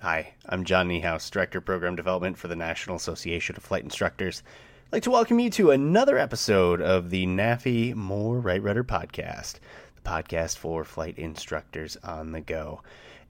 [0.00, 4.42] Hi, I'm John Niehaus, Director of Program Development for the National Association of Flight Instructors.
[4.86, 9.54] I'd like to welcome you to another episode of the NAFI More Right Rudder podcast,
[9.94, 12.82] the podcast for flight instructors on the go.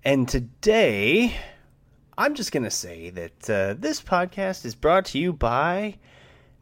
[0.05, 1.37] And today,
[2.19, 5.99] I'm just going to say that uh, this podcast is brought to you by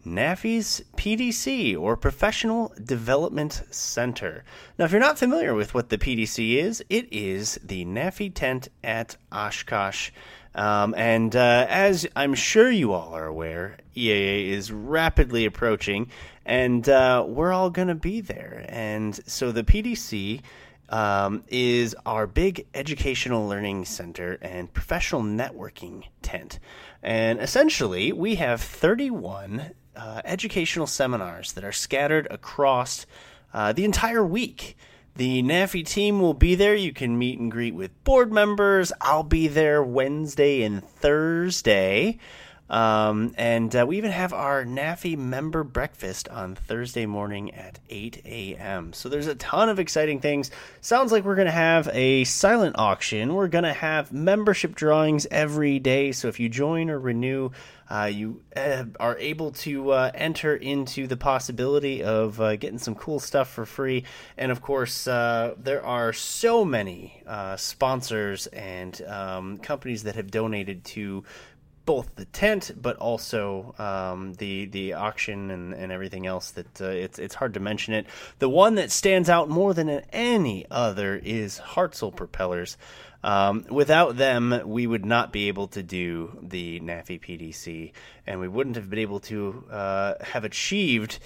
[0.05, 4.45] NAFI's PDC, or Professional Development Center.
[4.79, 8.69] Now, if you're not familiar with what the PDC is, it is the NAFI tent
[8.83, 10.11] at Oshkosh.
[10.55, 16.11] Um, and uh, as I'm sure you all are aware, EAA is rapidly approaching,
[16.47, 18.65] and uh, we're all going to be there.
[18.69, 20.43] And so the PDC
[20.91, 26.59] um, is our big educational learning center and professional networking tent.
[27.03, 33.07] And essentially, we have 31 uh, educational seminars that are scattered across
[33.53, 34.77] uh, the entire week.
[35.17, 36.75] The NAFI team will be there.
[36.75, 38.93] You can meet and greet with board members.
[39.01, 42.19] I'll be there Wednesday and Thursday.
[42.69, 48.23] Um, and uh, we even have our NAFI member breakfast on Thursday morning at 8
[48.25, 48.93] a.m.
[48.95, 50.51] So there's a ton of exciting things.
[50.81, 53.35] Sounds like we're going to have a silent auction.
[53.35, 56.13] We're going to have membership drawings every day.
[56.13, 57.51] So if you join or renew,
[57.91, 62.95] uh, you uh, are able to uh, enter into the possibility of uh, getting some
[62.95, 64.05] cool stuff for free.
[64.37, 70.31] And of course, uh, there are so many uh, sponsors and um, companies that have
[70.31, 71.25] donated to
[71.85, 76.53] both the tent, but also um, the the auction and, and everything else.
[76.53, 78.07] That uh, it's it's hard to mention it.
[78.39, 82.77] The one that stands out more than any other is Hartzell Propellers.
[83.25, 87.93] Um, without them, we would not be able to do the NAFI PDC,
[88.27, 91.19] and we wouldn't have been able to uh, have achieved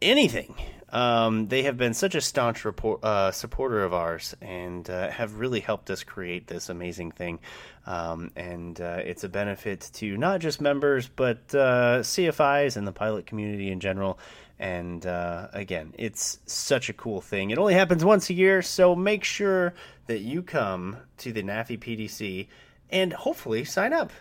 [0.00, 0.54] anything.
[0.92, 5.36] Um, they have been such a staunch report, uh, supporter of ours and uh, have
[5.36, 7.40] really helped us create this amazing thing.
[7.86, 12.92] Um, and uh, it's a benefit to not just members, but uh, CFIs and the
[12.92, 14.18] pilot community in general.
[14.58, 17.50] And uh, again, it's such a cool thing.
[17.50, 19.72] It only happens once a year, so make sure
[20.06, 22.48] that you come to the NAFI PDC
[22.90, 24.12] and hopefully sign up.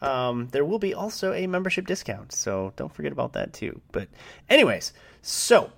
[0.00, 3.80] Um, there will be also a membership discount, so don't forget about that too.
[3.90, 4.08] But,
[4.48, 5.72] anyways, so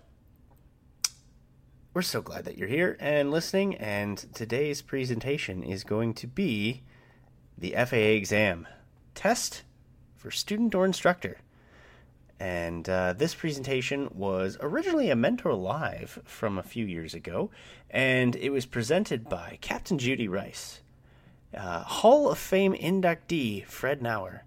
[1.93, 3.75] we're so glad that you're here and listening.
[3.77, 6.83] And today's presentation is going to be
[7.59, 8.69] the FAA exam
[9.15, 9.63] test
[10.17, 11.39] for student or instructor.
[12.39, 17.51] And uh, this presentation was originally a Mentor Live from a few years ago,
[17.91, 20.81] and it was presented by Captain Judy Rice,
[21.55, 24.45] uh, Hall of Fame inductee Fred Nauer,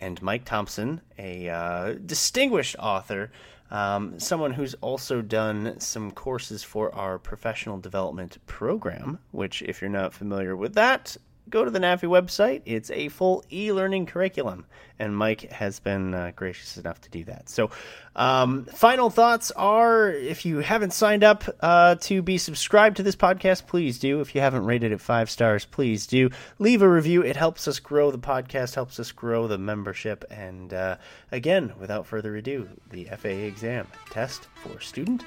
[0.00, 3.30] and Mike Thompson, a uh, distinguished author,
[3.74, 9.90] um, someone who's also done some courses for our professional development program, which, if you're
[9.90, 11.16] not familiar with that,
[11.48, 12.62] go to the NAFI website.
[12.64, 14.66] It's a full e learning curriculum,
[14.98, 17.48] and Mike has been uh, gracious enough to do that.
[17.48, 17.70] So,
[18.16, 23.16] um, final thoughts are if you haven't signed up uh, to be subscribed to this
[23.16, 24.20] podcast, please do.
[24.20, 26.30] If you haven't rated it five stars, please do.
[26.58, 27.22] Leave a review.
[27.22, 30.24] It helps us grow the podcast, helps us grow the membership.
[30.30, 30.96] And uh,
[31.32, 35.24] again, without further ado, the FAA exam test for student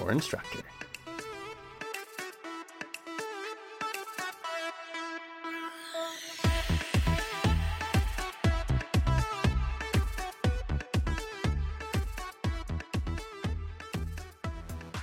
[0.00, 0.60] or instructor.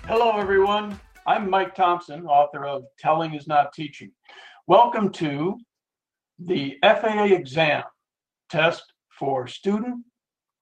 [0.09, 0.99] Hello, everyone.
[1.27, 4.11] I'm Mike Thompson, author of Telling is Not Teaching.
[4.65, 5.55] Welcome to
[6.39, 7.83] the FAA exam
[8.49, 10.03] test for student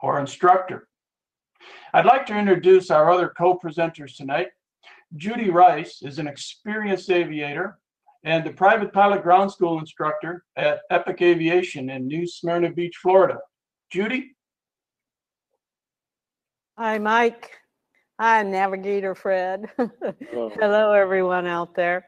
[0.01, 0.89] or instructor.
[1.93, 4.47] I'd like to introduce our other co-presenters tonight.
[5.15, 7.79] Judy Rice is an experienced aviator
[8.25, 13.37] and a private pilot ground school instructor at Epic Aviation in New Smyrna Beach, Florida.
[13.89, 14.35] Judy?
[16.77, 17.61] Hi, Mike.
[18.19, 19.69] Hi, Navigator Fred.
[20.31, 22.07] Hello, everyone out there.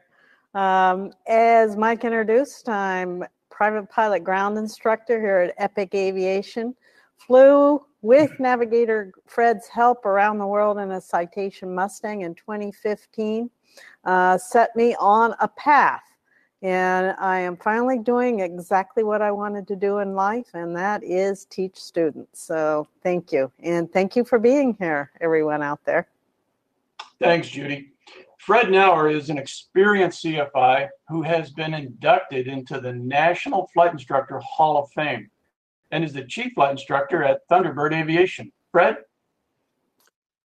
[0.56, 6.74] Um, as Mike introduced, I'm private pilot ground instructor here at Epic Aviation.
[7.16, 13.48] Flew with Navigator Fred's help around the world in a Citation Mustang in 2015.
[14.04, 16.02] Uh, set me on a path
[16.62, 21.02] and I am finally doing exactly what I wanted to do in life, and that
[21.02, 22.42] is teach students.
[22.42, 23.50] So thank you.
[23.60, 26.06] And thank you for being here, everyone out there.
[27.18, 27.92] Thanks, Judy.
[28.38, 34.38] Fred Nauer is an experienced CFI who has been inducted into the National Flight Instructor
[34.38, 35.30] Hall of Fame
[35.90, 38.50] and is the chief flight instructor at Thunderbird Aviation.
[38.72, 38.98] Fred?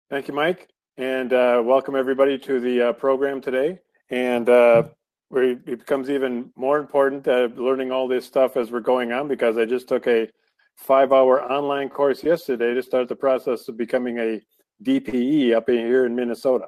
[0.09, 0.69] Thank you, Mike.
[0.97, 3.79] And uh, welcome everybody to the uh, program today.
[4.09, 4.83] And uh,
[5.30, 9.27] where it becomes even more important uh, learning all this stuff as we're going on
[9.27, 10.30] because I just took a
[10.77, 14.42] five hour online course yesterday to start the process of becoming a
[14.83, 16.68] DPE up in here in Minnesota.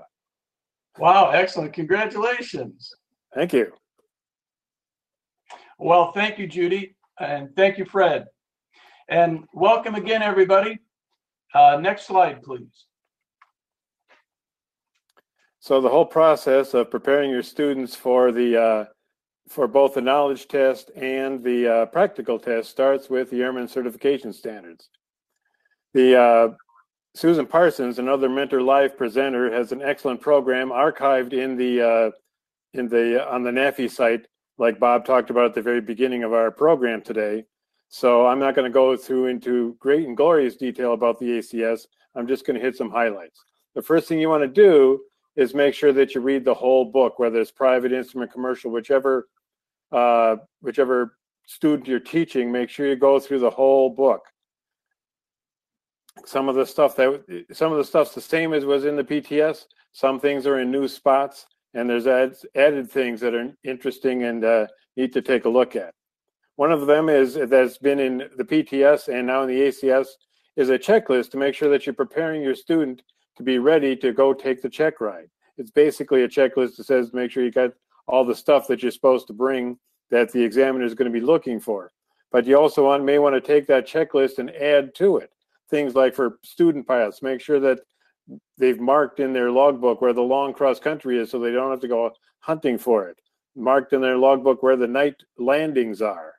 [0.97, 1.73] Wow, excellent.
[1.73, 2.93] Congratulations.
[3.35, 3.71] Thank you.
[5.77, 8.25] Well, thank you, Judy, and thank you, Fred.
[9.09, 10.79] And welcome again, everybody.
[11.53, 12.85] Uh, next slide, please.
[15.67, 18.85] So the whole process of preparing your students for the uh,
[19.49, 24.31] for both the knowledge test and the uh, practical test starts with the Airman certification
[24.31, 24.87] standards.
[25.93, 26.47] The uh,
[27.15, 32.11] Susan Parsons, another Mentor Live presenter, has an excellent program archived in the uh,
[32.71, 34.25] in the on the NAFI site,
[34.57, 37.43] like Bob talked about at the very beginning of our program today.
[37.89, 41.87] So I'm not going to go through into great and glorious detail about the ACS.
[42.15, 43.43] I'm just going to hit some highlights.
[43.75, 45.01] The first thing you want to do
[45.37, 49.27] is make sure that you read the whole book, whether it's private, instrument, commercial, whichever
[49.91, 54.25] uh, whichever student you're teaching, make sure you go through the whole book.
[56.25, 59.03] Some of the stuff that some of the stuff's the same as was in the
[59.03, 59.65] PTS.
[59.93, 64.43] Some things are in new spots, and there's add, added things that are interesting and
[64.43, 64.67] uh,
[64.97, 65.93] need to take a look at.
[66.55, 70.07] One of them is that's been in the PTS and now in the ACS
[70.55, 73.03] is a checklist to make sure that you're preparing your student
[73.37, 75.29] to be ready to go take the check ride.
[75.57, 77.71] It's basically a checklist that says make sure you got
[78.07, 79.77] all the stuff that you're supposed to bring
[80.09, 81.91] that the examiner is going to be looking for.
[82.31, 85.31] But you also want, may want to take that checklist and add to it.
[85.69, 87.79] Things like for student pilots, make sure that
[88.57, 91.79] they've marked in their logbook where the long cross country is so they don't have
[91.81, 93.17] to go hunting for it.
[93.55, 96.33] Marked in their logbook where the night landings are.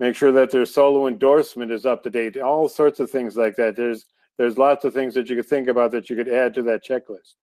[0.00, 2.36] Make sure that their solo endorsement is up to date.
[2.36, 3.76] All sorts of things like that.
[3.76, 4.06] There's
[4.38, 6.84] there's lots of things that you could think about that you could add to that
[6.84, 7.34] checklist.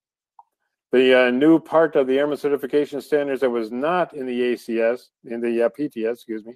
[0.91, 5.01] The uh, new part of the Airman Certification Standards that was not in the ACS,
[5.25, 6.53] in the uh, PTS, excuse me,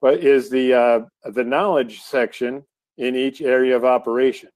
[0.00, 1.00] but is the uh,
[1.32, 2.64] the knowledge section
[2.96, 4.48] in each area of operation.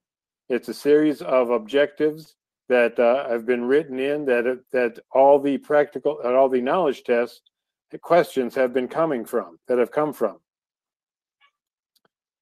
[0.48, 2.34] It's a series of objectives
[2.70, 7.04] that uh, have been written in that that all the practical and all the knowledge
[7.04, 7.42] tests
[7.98, 10.38] questions have been coming from that have come from.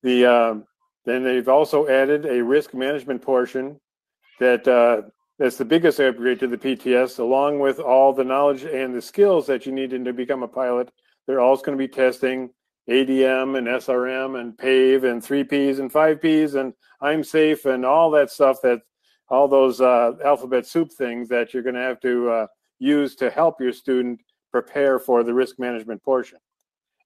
[0.03, 0.65] The um,
[1.09, 3.81] then they've also added a risk management portion
[4.41, 5.03] that uh,
[5.39, 9.47] that's the biggest upgrade to the PTS, along with all the knowledge and the skills
[9.47, 10.91] that you need to become a pilot.
[11.27, 12.51] They're also going to be testing
[12.89, 18.31] ADM and SRM and PAVE and 3Ps and 5Ps and I'm safe and all that
[18.31, 18.81] stuff that
[19.29, 22.47] all those uh, alphabet soup things that you're going to have to uh,
[22.79, 24.21] use to help your student
[24.51, 26.39] prepare for the risk management portion.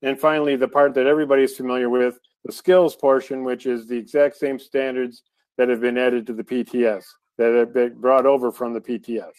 [0.03, 4.37] And finally, the part that everybody's familiar with, the skills portion, which is the exact
[4.37, 5.23] same standards
[5.59, 7.05] that have been added to the PTS
[7.39, 9.33] that have been brought over from the PTS.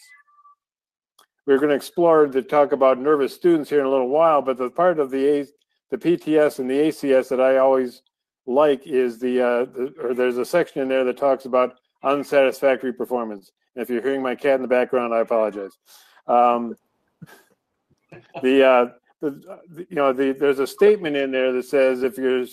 [1.46, 4.56] We're going to explore to talk about nervous students here in a little while, but
[4.56, 5.46] the part of the A,
[5.90, 8.02] the PTS and the ACS that I always
[8.46, 12.92] like is the, uh, the or there's a section in there that talks about unsatisfactory
[12.92, 13.52] performance.
[13.74, 15.72] And if you're hearing my cat in the background, I apologize.
[16.26, 16.76] Um,
[18.42, 18.86] the, uh,
[19.20, 22.44] the, you know the, there's a statement in there that says if you're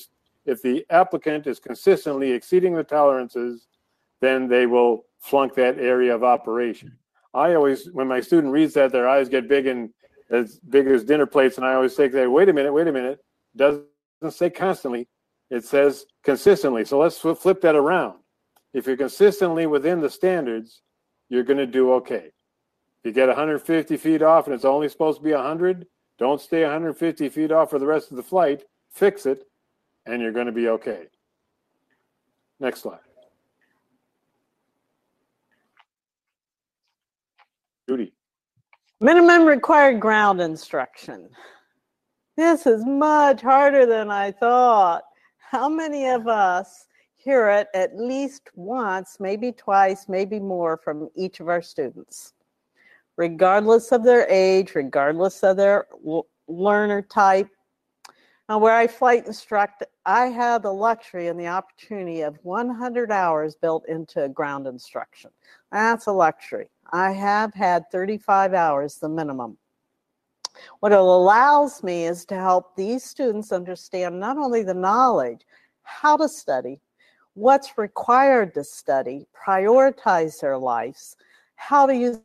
[0.46, 3.68] if the applicant is consistently exceeding the tolerances,
[4.22, 6.98] then they will flunk that area of operation.
[7.34, 9.92] I always, when my student reads that, their eyes get big and
[10.30, 13.24] as big as dinner plates, and I always say, "Wait a minute, wait a minute."
[13.56, 13.86] Doesn't
[14.30, 15.08] say constantly;
[15.50, 16.86] it says consistently.
[16.86, 18.20] So let's flip that around.
[18.74, 20.82] If you're consistently within the standards,
[21.30, 22.32] you're going to do okay.
[23.04, 26.62] If you get 150 feet off and it's only supposed to be 100, don't stay
[26.62, 28.64] 150 feet off for the rest of the flight.
[28.92, 29.44] Fix it,
[30.06, 31.04] and you're going to be okay.
[32.60, 33.00] Next slide.
[37.90, 38.14] Judy.
[39.00, 41.30] Minimum required ground instruction.
[42.38, 45.04] This is much harder than I thought.
[45.38, 51.40] How many of us hear it at least once, maybe twice, maybe more from each
[51.40, 52.34] of our students?
[53.18, 55.88] Regardless of their age, regardless of their
[56.48, 57.50] learner type.
[58.48, 63.56] Now, where I flight instruct, I have the luxury and the opportunity of 100 hours
[63.56, 65.30] built into ground instruction.
[65.72, 66.70] That's a luxury.
[66.92, 69.58] I have had 35 hours, the minimum.
[70.80, 75.42] What it allows me is to help these students understand not only the knowledge,
[75.84, 76.82] how to study,
[77.36, 81.16] what's required to study, prioritize their lives,
[81.56, 82.20] how to use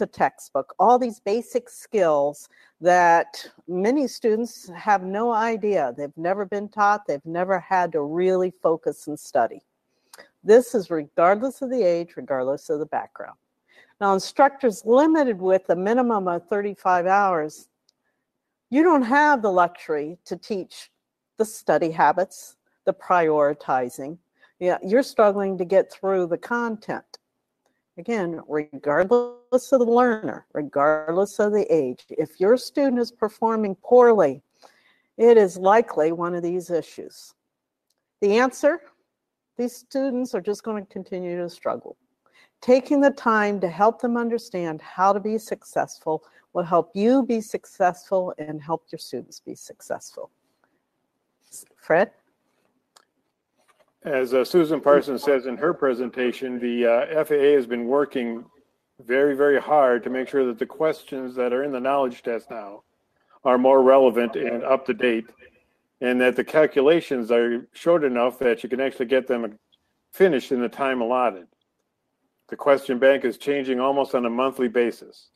[0.00, 2.48] a textbook, all these basic skills
[2.80, 5.92] that many students have no idea.
[5.96, 9.62] They've never been taught, they've never had to really focus and study.
[10.44, 13.36] This is regardless of the age, regardless of the background.
[14.00, 17.68] Now, instructors limited with a minimum of 35 hours,
[18.72, 20.90] You don't have the luxury to teach
[21.36, 24.18] the study habits, the prioritizing.
[24.60, 27.18] Yeah, you're struggling to get through the content.
[28.00, 34.40] Again, regardless of the learner, regardless of the age, if your student is performing poorly,
[35.18, 37.34] it is likely one of these issues.
[38.22, 38.80] The answer
[39.58, 41.98] these students are just going to continue to struggle.
[42.62, 47.42] Taking the time to help them understand how to be successful will help you be
[47.42, 50.30] successful and help your students be successful.
[51.76, 52.12] Fred?
[54.04, 58.46] As uh, Susan Parsons says in her presentation, the uh, FAA has been working
[59.04, 62.50] very, very hard to make sure that the questions that are in the knowledge test
[62.50, 62.82] now
[63.44, 65.26] are more relevant and up to date,
[66.00, 69.58] and that the calculations are short enough that you can actually get them
[70.12, 71.46] finished in the time allotted.
[72.48, 75.28] The question bank is changing almost on a monthly basis.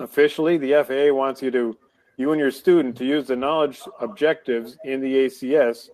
[0.00, 1.76] Officially, the FAA wants you to,
[2.16, 5.90] you and your student, to use the knowledge objectives in the ACS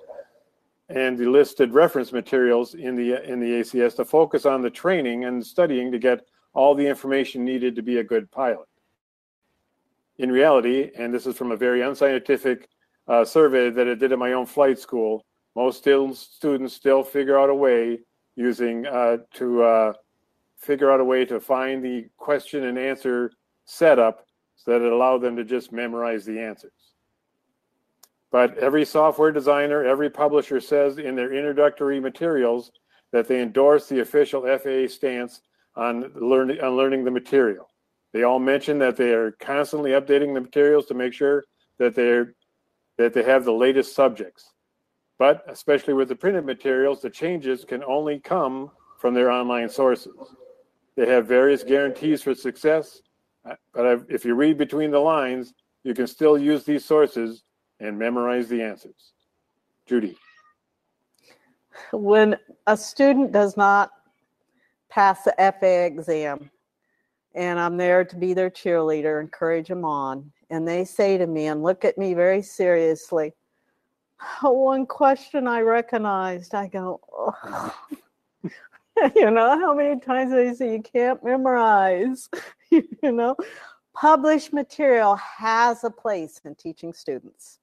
[0.89, 5.25] and the listed reference materials in the in the ACS to focus on the training
[5.25, 8.69] and studying to get all the information needed to be a good pilot.
[10.19, 12.69] In reality, and this is from a very unscientific
[13.09, 15.25] uh, survey that I did at my own flight school,
[15.57, 18.01] most still students still figure out a way
[18.37, 19.93] using uh, to uh,
[20.59, 23.33] figure out a way to find the question and answer
[23.65, 26.73] setup so that it allowed them to just memorize the answers.
[28.33, 32.73] But every software designer, every publisher says in their introductory materials
[33.13, 35.43] that they endorse the official FAA stance
[35.77, 37.69] on learning on learning the material.
[38.15, 41.45] They all mention that they are constantly updating the materials to make sure
[41.79, 42.35] that they're
[42.97, 44.51] that they have the latest subjects.
[45.19, 50.17] But especially with the printed materials, the changes can only come from their online sources.
[50.97, 53.03] They have various guarantees for success,
[53.75, 55.53] but if you read between the lines,
[55.85, 57.45] you can still use these sources
[57.83, 59.13] and memorize the answers.
[59.87, 60.17] Judy.
[61.93, 62.37] When
[62.67, 63.91] a student does not
[64.89, 66.51] pass the FAA exam,
[67.35, 71.47] and I'm there to be their cheerleader, encourage them on, and they say to me
[71.47, 73.33] and look at me very seriously,
[74.43, 77.75] one question I recognized, I go, oh.
[79.17, 82.29] you know, how many times they say you can't memorize,
[82.71, 83.35] you know?
[83.95, 87.59] Published material has a place in teaching students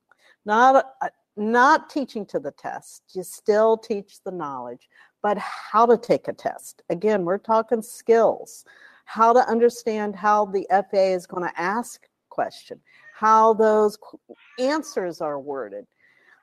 [0.46, 4.90] not uh, not teaching to the test you still teach the knowledge
[5.22, 6.82] but how to take a test.
[6.90, 8.66] Again we're talking skills.
[9.06, 12.80] How to understand how the faa is going to ask question
[13.14, 13.98] how those
[14.60, 15.86] answers are worded.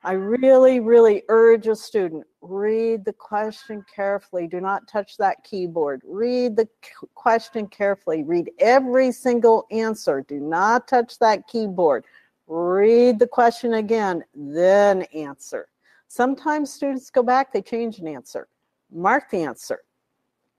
[0.03, 4.47] I really really urge a student read the question carefully.
[4.47, 6.01] Do not touch that keyboard.
[6.05, 6.67] Read the
[7.15, 8.23] question carefully.
[8.23, 10.23] Read every single answer.
[10.27, 12.05] Do not touch that keyboard
[12.47, 15.67] read the question again, then answer.
[16.07, 18.47] Sometimes students go back, they change an answer.
[18.91, 19.79] Mark the answer.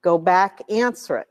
[0.02, 1.28] Go back, answer it.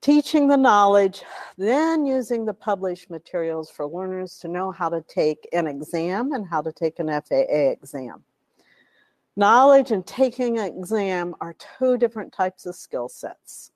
[0.00, 1.22] Teaching the knowledge,
[1.58, 6.46] then using the published materials for learners to know how to take an exam and
[6.46, 8.24] how to take an FAA exam.
[9.36, 13.72] Knowledge and taking an exam are two different types of skill sets.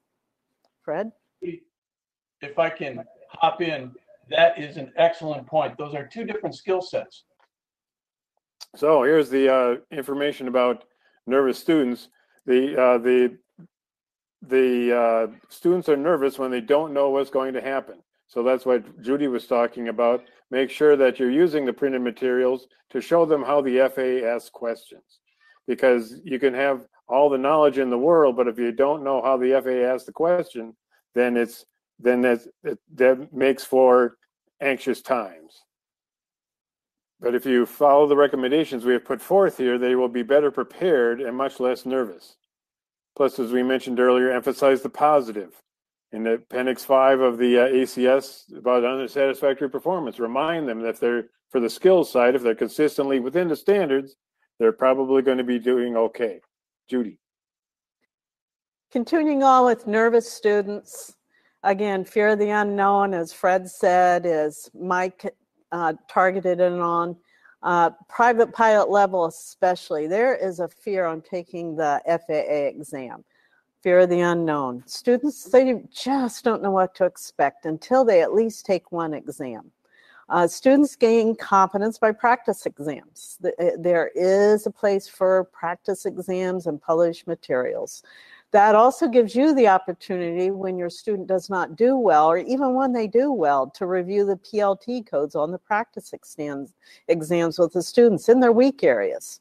[0.83, 1.13] Fred?
[1.41, 3.95] If I can hop in,
[4.31, 5.79] that is an excellent point.
[5.79, 7.25] Those are two different skill sets.
[8.75, 10.85] So here's the uh, information about
[11.27, 12.09] nervous students.
[12.45, 13.39] The uh, the
[14.43, 17.97] the uh, students are nervous when they don't know what's going to happen.
[18.29, 20.25] So that's what Judy was talking about.
[20.51, 24.51] Make sure that you're using the printed materials to show them how the FAA asks
[24.51, 25.21] questions,
[25.67, 29.23] because you can have all the knowledge in the world, but if you don't know
[29.23, 30.75] how the FAA asks the question,
[31.15, 31.65] then it's
[31.99, 32.41] then that
[32.95, 34.17] that makes for
[34.61, 35.63] anxious times.
[37.21, 40.51] But if you follow the recommendations we have put forth here, they will be better
[40.51, 42.37] prepared and much less nervous.
[43.17, 45.63] Plus, as we mentioned earlier, emphasize the positive.
[46.13, 51.25] In the Appendix 5 of the uh, ACS about unsatisfactory performance, remind them that they're,
[51.51, 54.17] for the skills side, if they're consistently within the standards,
[54.59, 56.41] they're probably going to be doing okay.
[56.89, 57.19] Judy.
[58.93, 61.16] Continuing on with nervous students,
[61.67, 65.35] again, fear of the unknown, as Fred said, is Mike
[65.73, 67.17] uh, targeted in on.
[67.63, 73.25] Uh, private pilot level, especially, there is a fear on taking the FAA exam.
[73.83, 74.85] Fear of the unknown.
[74.87, 79.73] Students, they just don't know what to expect until they at least take one exam.
[80.29, 83.39] Uh, students gain confidence by practice exams.
[83.45, 88.03] Uh, there is a place for practice exams and published materials.
[88.53, 92.75] That also gives you the opportunity when your student does not do well, or even
[92.75, 96.73] when they do well, to review the PLT codes on the practice exams,
[97.09, 99.41] exams with the students in their weak areas.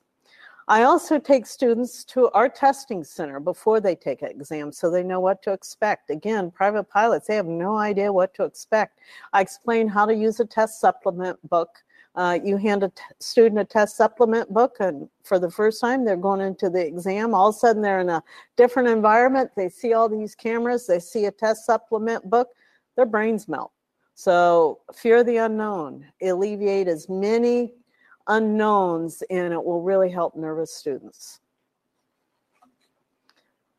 [0.68, 5.04] I also take students to our testing center before they take an exam so they
[5.04, 6.10] know what to expect.
[6.10, 9.00] Again, private pilots, they have no idea what to expect.
[9.32, 11.70] I explain how to use a test supplement book.
[12.16, 16.06] Uh, you hand a t- student a test supplement book, and for the first time,
[16.06, 17.34] they're going into the exam.
[17.34, 18.24] All of a sudden, they're in a
[18.56, 19.52] different environment.
[19.56, 22.50] They see all these cameras, they see a test supplement book,
[22.96, 23.72] their brains melt.
[24.14, 27.74] So, fear the unknown, alleviate as many
[28.28, 31.40] unknowns and it will really help nervous students.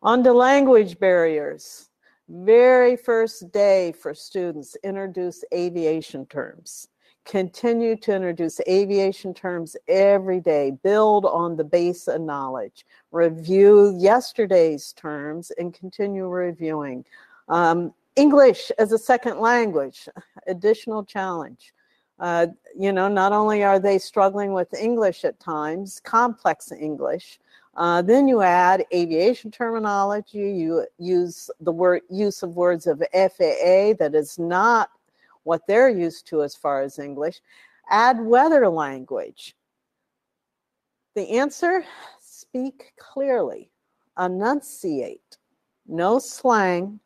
[0.02, 1.90] On to language barriers.
[2.28, 6.88] Very first day for students, introduce aviation terms.
[7.26, 10.70] Continue to introduce aviation terms every day.
[10.84, 12.86] Build on the base of knowledge.
[13.10, 17.04] Review yesterday's terms and continue reviewing.
[17.48, 20.08] Um, English as a second language,
[20.46, 21.74] additional challenge.
[22.20, 22.46] Uh,
[22.78, 27.40] you know, not only are they struggling with English at times, complex English,
[27.76, 30.50] uh, then you add aviation terminology.
[30.50, 34.90] You use the word use of words of FAA that is not
[35.46, 37.40] what they're used to as far as English.
[37.88, 39.56] Add weather language.
[41.14, 41.84] The answer:
[42.20, 43.70] speak clearly,
[44.18, 45.38] enunciate,
[45.86, 46.98] no slang,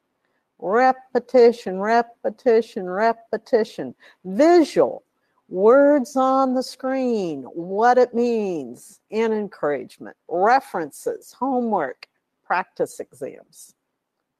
[0.59, 3.95] repetition, repetition, repetition,
[4.25, 5.05] visual,
[5.49, 12.09] words on the screen, what it means, and encouragement, references, homework,
[12.45, 13.75] practice exams.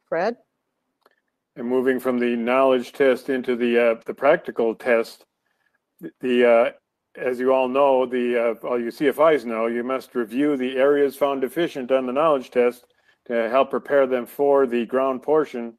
[0.09, 0.37] Fred?
[1.61, 5.27] And moving from the knowledge test into the uh, the practical test,
[6.23, 6.71] the uh,
[7.21, 11.17] as you all know, the uh, all you CFIs know, you must review the areas
[11.17, 12.87] found deficient on the knowledge test
[13.27, 15.77] to help prepare them for the ground portion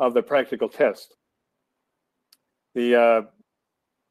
[0.00, 1.14] of the practical test.
[2.74, 3.22] The uh,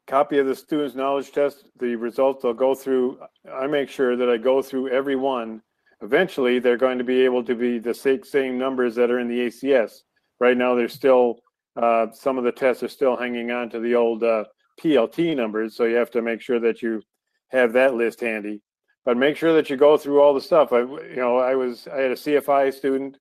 [0.07, 3.19] copy of the student's knowledge test, the results they'll go through,
[3.53, 5.61] I make sure that I go through every one.
[6.01, 9.47] Eventually, they're going to be able to be the same numbers that are in the
[9.47, 10.03] ACS.
[10.39, 11.39] Right now, there's still
[11.75, 14.45] uh, some of the tests are still hanging on to the old uh,
[14.81, 17.01] PLT numbers, so you have to make sure that you
[17.49, 18.61] have that list handy.
[19.05, 20.73] But make sure that you go through all the stuff.
[20.73, 23.17] I, you know, I was I had a CFI student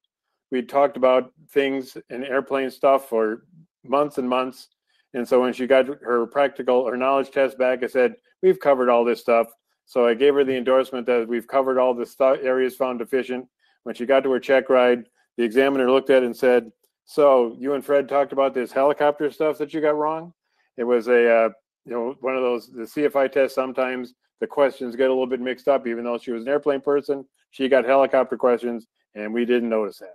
[0.51, 3.45] we talked about things and airplane stuff for
[3.85, 4.69] months and months.
[5.15, 8.89] And so when she got her practical or knowledge test back, I said, We've covered
[8.89, 9.49] all this stuff.
[9.87, 13.47] So I gave her the endorsement that we've covered all the stuff, areas found deficient.
[13.85, 15.05] When she got to her check ride,
[15.37, 16.71] the examiner looked at it and said,
[17.07, 20.33] So you and Fred talked about this helicopter stuff that you got wrong?
[20.77, 21.49] It was a, uh,
[21.85, 25.41] you know, one of those, the CFI test sometimes the questions get a little bit
[25.41, 27.25] mixed up, even though she was an airplane person.
[27.53, 30.15] She got helicopter questions, and we didn't notice that.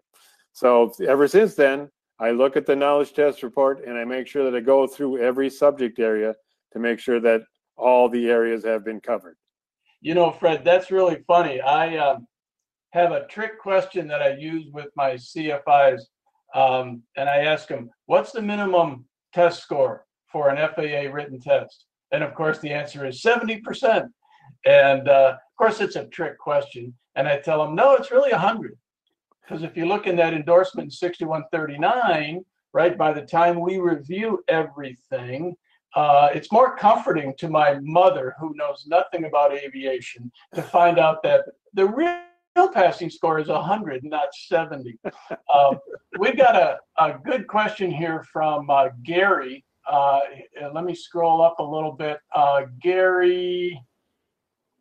[0.53, 4.43] So ever since then, I look at the knowledge test report and I make sure
[4.43, 6.35] that I go through every subject area
[6.73, 7.41] to make sure that
[7.77, 9.37] all the areas have been covered.
[10.01, 11.61] You know, Fred, that's really funny.
[11.61, 12.27] I um,
[12.91, 16.01] have a trick question that I use with my CFIs,
[16.55, 21.85] um, and I ask them, "What's the minimum test score for an FAA written test?"
[22.11, 24.11] And of course, the answer is seventy percent.
[24.65, 28.31] And uh, of course, it's a trick question, and I tell them, "No, it's really
[28.31, 28.77] hundred.
[29.41, 35.55] Because if you look in that endorsement 6139, right, by the time we review everything,
[35.93, 41.21] uh, it's more comforting to my mother, who knows nothing about aviation, to find out
[41.23, 41.41] that
[41.73, 42.17] the real
[42.73, 44.97] passing score is 100, not 70.
[45.53, 45.75] Uh,
[46.19, 49.65] we've got a, a good question here from uh, Gary.
[49.89, 50.19] Uh,
[50.73, 52.19] let me scroll up a little bit.
[52.33, 53.79] Uh, Gary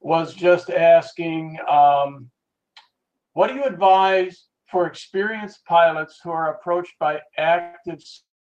[0.01, 2.31] was just asking, um,
[3.33, 8.01] what do you advise for experienced pilots who are approached by active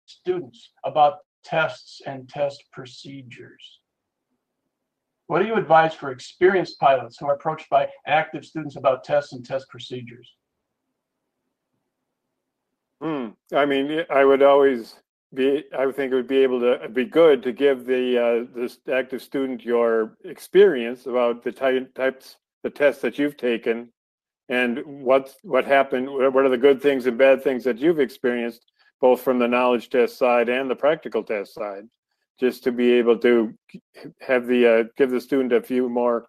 [0.07, 3.81] students about tests and test procedures.
[5.27, 9.33] What do you advise for experienced pilots who are approached by active students about tests
[9.33, 10.31] and test procedures?
[13.01, 13.29] Hmm.
[13.53, 14.97] I mean, I would always
[15.33, 15.65] be.
[15.77, 19.23] I would think it would be able to be good to give the uh, active
[19.23, 23.91] student your experience about the ty- types, the tests that you've taken,
[24.49, 28.71] and what what happened what are the good things and bad things that you've experienced
[29.01, 31.85] both from the knowledge test side and the practical test side
[32.39, 33.55] just to be able to
[34.21, 36.27] have the uh, give the student a few more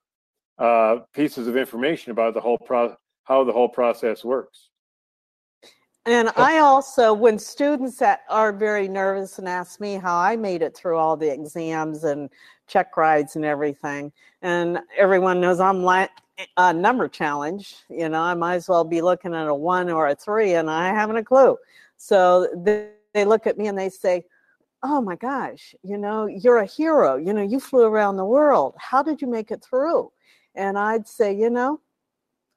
[0.60, 4.70] uh, pieces of information about the whole pro how the whole process works
[6.06, 10.62] And I also, when students that are very nervous and ask me how I made
[10.62, 12.30] it through all the exams and
[12.68, 14.12] check rides and everything,
[14.44, 16.12] and everyone knows I'm like
[16.58, 20.08] a number challenge, you know, I might as well be looking at a one or
[20.10, 21.58] a three, and I haven't a clue.
[21.98, 24.26] So they, they look at me and they say,
[24.84, 27.18] "Oh my gosh, you know, you're a hero.
[27.18, 28.76] You know, you flew around the world.
[28.78, 30.12] How did you make it through?"
[30.56, 31.82] And I'd say, you know,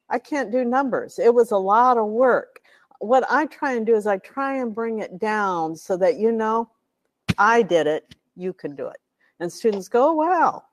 [0.08, 1.18] I can't do numbers.
[1.18, 2.58] It was a lot of work
[3.00, 6.32] what I try and do is I try and bring it down so that you
[6.32, 6.70] know
[7.36, 8.98] I did it, you can do it.
[9.40, 10.64] And students go, oh, wow.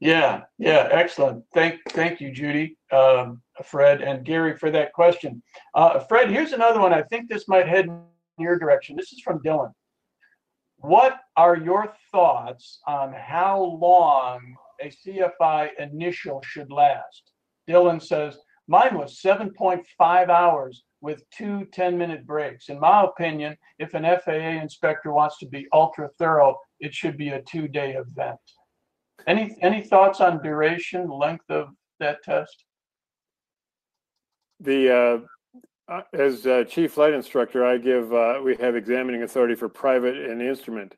[0.00, 1.44] Yeah, yeah, excellent.
[1.52, 5.42] Thank, thank you, Judy, um, Fred, and Gary for that question.
[5.74, 6.92] Uh, Fred, here's another one.
[6.92, 8.02] I think this might head in
[8.38, 8.96] your direction.
[8.96, 9.72] This is from Dylan.
[10.80, 14.40] What are your thoughts on how long
[14.80, 17.32] a CFI initial should last?
[17.68, 19.84] Dylan says, mine was 7.5
[20.30, 22.70] hours with two 10 minute breaks.
[22.70, 27.30] In my opinion, if an FAA inspector wants to be ultra thorough, it should be
[27.30, 28.40] a two day event.
[29.26, 32.64] Any, any thoughts on duration, length of that test?
[34.60, 35.18] The, uh,
[35.90, 40.16] uh, as uh, chief flight instructor, I give, uh, we have examining authority for private
[40.16, 40.94] and instrument.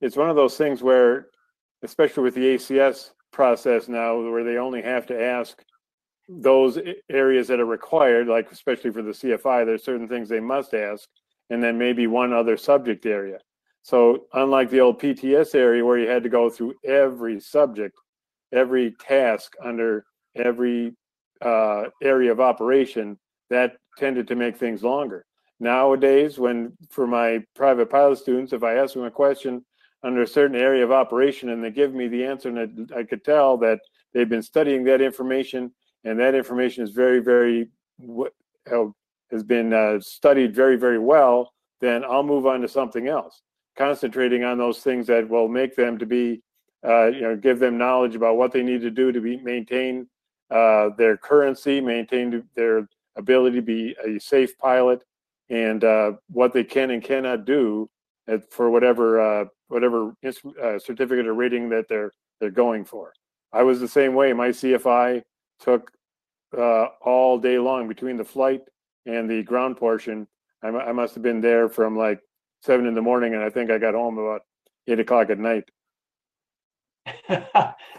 [0.00, 1.28] It's one of those things where,
[1.82, 5.62] especially with the ACS process now, where they only have to ask
[6.28, 6.78] those
[7.08, 11.08] areas that are required, like especially for the CFI, there's certain things they must ask,
[11.50, 13.38] and then maybe one other subject area.
[13.82, 17.96] So unlike the old PTS area where you had to go through every subject,
[18.52, 20.94] every task under every
[21.40, 23.18] uh, area of operation,
[23.52, 25.26] that tended to make things longer.
[25.60, 29.64] Nowadays, when for my private pilot students, if I ask them a question
[30.02, 33.24] under a certain area of operation and they give me the answer and I could
[33.24, 33.78] tell that
[34.12, 35.70] they've been studying that information
[36.04, 37.68] and that information is very, very
[39.30, 43.42] has been uh, studied very, very well, then I'll move on to something else,
[43.76, 46.42] concentrating on those things that will make them to be,
[46.86, 50.08] uh, you know, give them knowledge about what they need to do to be maintain
[50.50, 55.02] uh, their currency, maintain their ability to be a safe pilot,
[55.50, 57.88] and uh, what they can and cannot do
[58.28, 63.12] at, for whatever uh, whatever uh, certificate or rating that they're they're going for.
[63.52, 64.32] I was the same way.
[64.32, 65.22] My CFI
[65.60, 65.90] took
[66.56, 68.62] uh, all day long between the flight
[69.06, 70.26] and the ground portion.
[70.62, 72.20] I, I must have been there from like
[72.62, 74.42] seven in the morning, and I think I got home about
[74.86, 75.64] eight o'clock at night.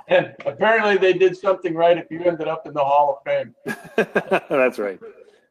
[0.07, 3.55] and apparently, they did something right if you ended up in the Hall of Fame.
[4.49, 4.99] That's right.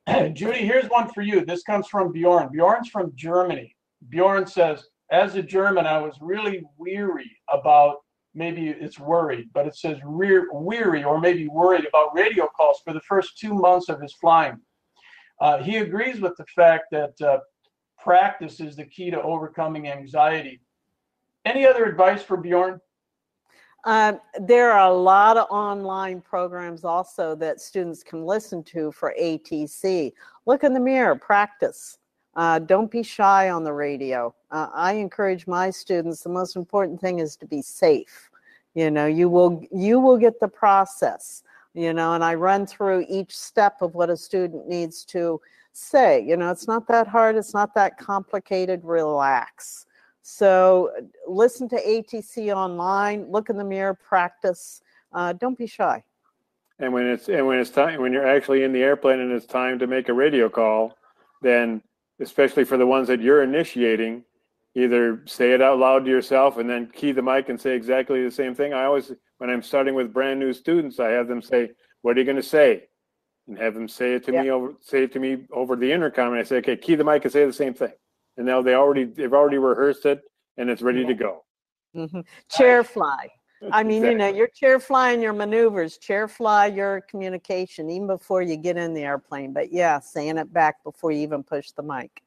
[0.34, 1.44] Judy, here's one for you.
[1.44, 2.48] This comes from Bjorn.
[2.50, 3.76] Bjorn's from Germany.
[4.08, 7.98] Bjorn says, As a German, I was really weary about
[8.34, 13.00] maybe it's worried, but it says weary or maybe worried about radio calls for the
[13.00, 14.58] first two months of his flying.
[15.40, 17.38] Uh, he agrees with the fact that uh,
[17.98, 20.60] practice is the key to overcoming anxiety.
[21.44, 22.80] Any other advice for Bjorn?
[23.85, 29.14] Um, there are a lot of online programs also that students can listen to for
[29.21, 30.12] ATC.
[30.47, 31.99] Look in the mirror, practice.
[32.35, 34.35] Uh, don't be shy on the radio.
[34.51, 36.23] Uh, I encourage my students.
[36.23, 38.31] The most important thing is to be safe.
[38.75, 41.42] You know, you will you will get the process.
[41.75, 45.40] You know, and I run through each step of what a student needs to
[45.73, 46.23] say.
[46.23, 47.37] You know, it's not that hard.
[47.37, 48.81] It's not that complicated.
[48.85, 49.87] Relax.
[50.22, 50.90] So
[51.26, 53.30] listen to ATC online.
[53.30, 53.94] Look in the mirror.
[53.94, 54.80] Practice.
[55.12, 56.02] Uh, don't be shy.
[56.78, 59.46] And when it's and when it's time when you're actually in the airplane and it's
[59.46, 60.96] time to make a radio call,
[61.42, 61.82] then
[62.20, 64.24] especially for the ones that you're initiating,
[64.74, 68.24] either say it out loud to yourself and then key the mic and say exactly
[68.24, 68.72] the same thing.
[68.72, 71.70] I always, when I'm starting with brand new students, I have them say,
[72.02, 72.88] "What are you going to say?"
[73.48, 74.42] and have them say it to yeah.
[74.42, 77.04] me over, say it to me over the intercom, and I say, "Okay, key the
[77.04, 77.92] mic and say the same thing."
[78.37, 80.23] And now they already, they've already rehearsed it,
[80.57, 81.07] and it's ready yeah.
[81.09, 81.45] to go.
[81.95, 82.21] Mm-hmm.
[82.51, 83.29] Chair fly.
[83.71, 84.11] I mean, exactly.
[84.11, 88.77] you know, your chair flying your maneuvers, chair fly your communication, even before you get
[88.77, 89.53] in the airplane.
[89.53, 92.23] But yeah, saying it back before you even push the mic.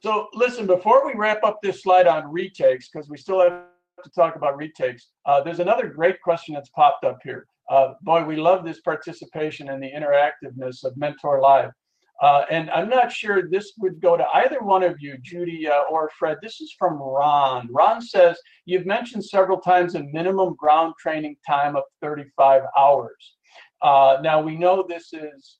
[0.00, 3.64] So listen, before we wrap up this slide on retakes, because we still have
[4.04, 7.46] to talk about retakes, uh, there's another great question that's popped up here.
[7.68, 11.72] Uh, boy, we love this participation and the interactiveness of Mentor Live.
[12.20, 15.82] Uh, and I'm not sure this would go to either one of you, Judy uh,
[15.90, 16.38] or Fred.
[16.42, 17.68] This is from Ron.
[17.70, 23.36] Ron says, You've mentioned several times a minimum ground training time of 35 hours.
[23.80, 25.58] Uh, now, we know this is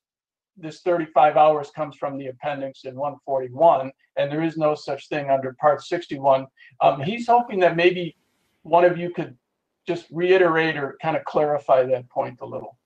[0.57, 5.29] this 35 hours comes from the appendix in 141, and there is no such thing
[5.29, 6.45] under Part 61.
[6.81, 8.17] Um, he's hoping that maybe
[8.63, 9.37] one of you could
[9.87, 12.77] just reiterate or kind of clarify that point a little.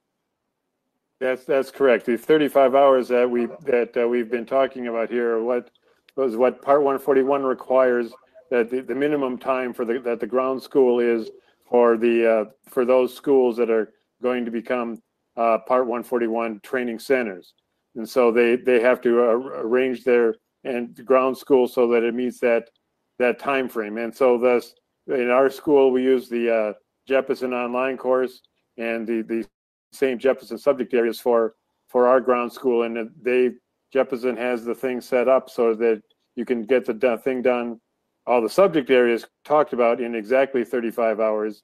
[1.23, 2.05] That's that's correct.
[2.05, 5.69] The 35 hours that we that uh, we've been talking about here what
[6.17, 8.11] was what Part 141 requires
[8.51, 11.31] that the, the minimum time for the that the ground school is
[11.65, 15.01] for the uh, for those schools that are going to become
[15.37, 17.53] uh, Part 141 training centers,
[17.95, 19.33] and so they they have to uh,
[19.63, 22.69] arrange their and ground school so that it meets that
[23.17, 23.97] that time frame.
[23.97, 24.75] And so thus
[25.07, 26.73] in our school we use the uh,
[27.09, 28.41] Jeppesen online course
[28.77, 29.45] and the the
[29.93, 31.55] same Jeppesen subject areas for
[31.87, 33.51] for our ground school, and they
[33.93, 36.01] Jeppesen has the thing set up so that
[36.35, 37.79] you can get the thing done,
[38.25, 41.63] all the subject areas talked about in exactly 35 hours.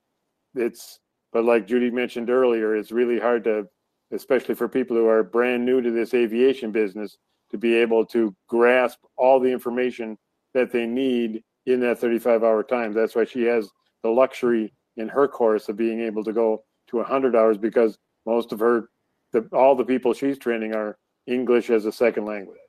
[0.56, 1.00] It's
[1.32, 3.68] but like Judy mentioned earlier, it's really hard to,
[4.12, 7.18] especially for people who are brand new to this aviation business,
[7.52, 10.18] to be able to grasp all the information
[10.54, 12.94] that they need in that 35 hour time.
[12.94, 13.70] That's why she has
[14.04, 17.98] the luxury in her course of being able to go to 100 hours because
[18.30, 18.89] most of her,
[19.32, 22.60] the, all the people she's training are English as a second language.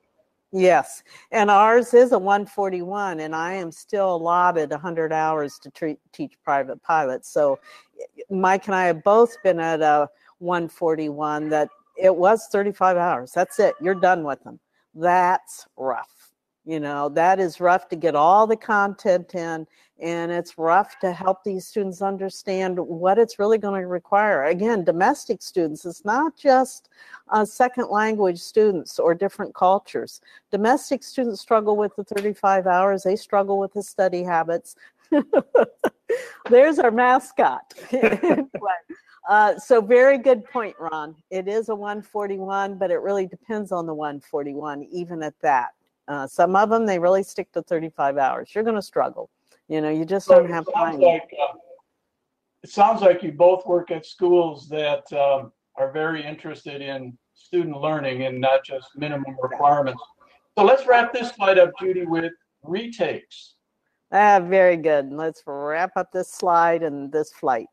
[0.51, 5.97] Yes, and ours is a 141, and I am still allotted 100 hours to treat,
[6.11, 7.29] teach private pilots.
[7.29, 7.57] So
[8.29, 13.31] Mike and I have both been at a 141 that it was 35 hours.
[13.33, 13.75] That's it.
[13.79, 14.59] You're done with them.
[14.93, 16.20] That's rough.
[16.63, 19.65] You know, that is rough to get all the content in,
[19.99, 24.45] and it's rough to help these students understand what it's really going to require.
[24.45, 26.89] Again, domestic students, it's not just
[27.29, 30.21] uh, second language students or different cultures.
[30.51, 34.75] Domestic students struggle with the 35 hours, they struggle with the study habits.
[36.49, 37.73] There's our mascot.
[39.29, 41.15] uh, so, very good point, Ron.
[41.31, 45.71] It is a 141, but it really depends on the 141, even at that.
[46.07, 48.51] Uh, some of them they really stick to 35 hours.
[48.53, 49.29] You're going to struggle.
[49.67, 50.99] You know, you just so don't have time.
[50.99, 51.57] Like, uh,
[52.63, 57.79] it sounds like you both work at schools that um, are very interested in student
[57.79, 60.01] learning and not just minimum requirements.
[60.57, 62.33] So let's wrap this slide up, Judy, with
[62.63, 63.55] retakes.
[64.11, 65.11] Ah, very good.
[65.11, 67.67] Let's wrap up this slide and this flight.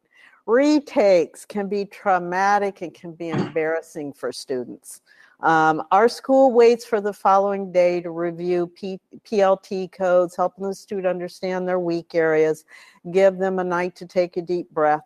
[0.47, 5.01] Retakes can be traumatic and can be embarrassing for students.
[5.41, 10.75] Um, our school waits for the following day to review P- PLT codes, helping the
[10.75, 12.65] student understand their weak areas,
[13.13, 15.05] give them a night to take a deep breath.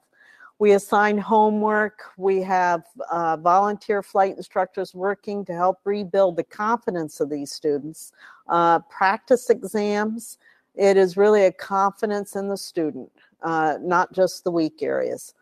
[0.59, 2.03] We assign homework.
[2.17, 8.13] We have uh, volunteer flight instructors working to help rebuild the confidence of these students.
[8.49, 10.39] Uh, practice exams.
[10.75, 13.11] It is really a confidence in the student,
[13.43, 15.35] uh, not just the weak areas.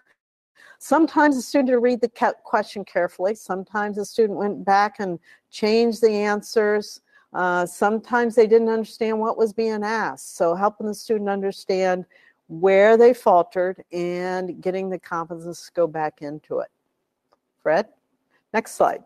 [0.82, 3.34] Sometimes the student will read the question carefully.
[3.34, 5.18] Sometimes the student went back and
[5.50, 7.02] changed the answers.
[7.34, 10.36] Uh, sometimes they didn't understand what was being asked.
[10.36, 12.06] So helping the student understand
[12.48, 16.68] where they faltered and getting the confidence to go back into it.
[17.62, 17.86] Fred,
[18.54, 19.04] next slide.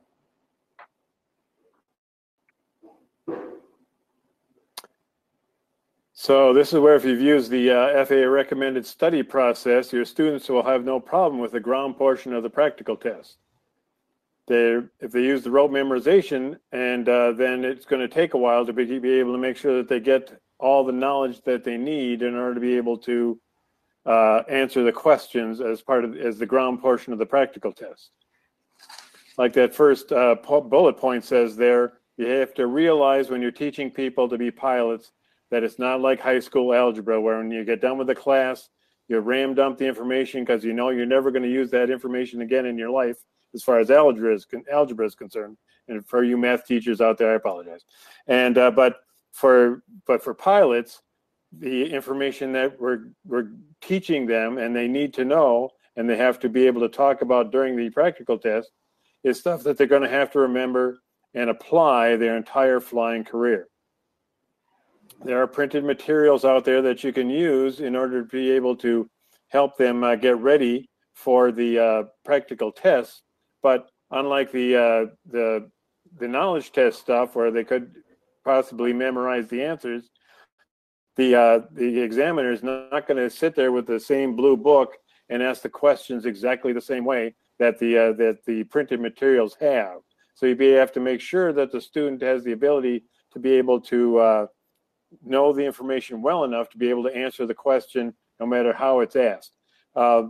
[6.25, 10.49] So this is where if you've used the uh, FAA recommended study process, your students
[10.49, 13.37] will have no problem with the ground portion of the practical test.
[14.49, 18.39] They, if they use the rote memorization, and uh, then it's going to take a
[18.39, 21.63] while to be, be, able to make sure that they get all the knowledge that
[21.63, 23.39] they need in order to be able to
[24.07, 28.13] uh, answer the questions as part of as the ground portion of the practical test.
[29.37, 33.91] Like that first uh, bullet point says there, you have to realize when you're teaching
[33.91, 35.13] people to be pilots
[35.55, 38.71] that it's not like high school algebra where when you get done with the class,
[39.07, 42.41] you ram dump the information because you know you're never going to use that information
[42.41, 43.19] again in your life
[43.55, 45.57] as far as algebra is, algebra is concerned.
[45.87, 47.85] And for you math teachers out there, I apologize.
[48.27, 48.97] And uh, but
[49.31, 51.03] for but for pilots,
[51.57, 56.41] the information that we're we're teaching them and they need to know and they have
[56.41, 58.73] to be able to talk about during the practical test
[59.23, 60.99] is stuff that they're going to have to remember
[61.33, 63.69] and apply their entire flying career
[65.25, 68.77] there are printed materials out there that you can use in order to be able
[68.77, 69.09] to
[69.49, 73.23] help them uh, get ready for the uh, practical tests.
[73.63, 75.71] But unlike the uh, the
[76.19, 77.93] the knowledge test stuff, where they could
[78.45, 80.11] possibly memorize the answers,
[81.17, 84.97] the uh, the examiner is not going to sit there with the same blue book
[85.31, 89.57] and ask the questions exactly the same way that the uh, that the printed materials
[89.61, 89.99] have.
[90.35, 93.81] So you have to make sure that the student has the ability to be able
[93.83, 94.47] to uh,
[95.25, 99.01] know the information well enough to be able to answer the question no matter how
[99.01, 99.53] it's asked.
[99.95, 100.25] Uh,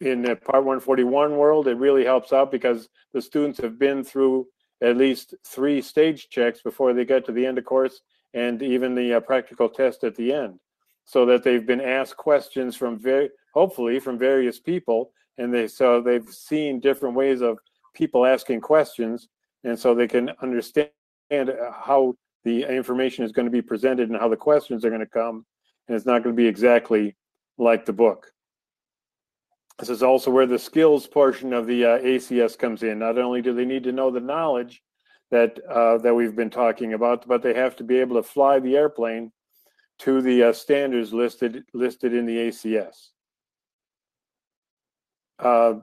[0.00, 4.46] in the Part 141 world, it really helps out because the students have been through
[4.82, 8.00] at least three stage checks before they get to the end of course
[8.34, 10.58] and even the uh, practical test at the end
[11.04, 16.00] so that they've been asked questions from very hopefully from various people and they so
[16.00, 17.58] they've seen different ways of
[17.94, 19.28] people asking questions,
[19.64, 20.90] and so they can understand
[21.30, 25.06] how the information is going to be presented and how the questions are going to
[25.06, 25.44] come,
[25.86, 27.16] and it's not going to be exactly
[27.58, 28.32] like the book.
[29.78, 32.98] This is also where the skills portion of the uh, ACS comes in.
[32.98, 34.82] Not only do they need to know the knowledge
[35.30, 38.58] that uh, that we've been talking about, but they have to be able to fly
[38.58, 39.30] the airplane
[40.00, 43.08] to the uh, standards listed listed in the ACS.
[45.38, 45.74] Uh,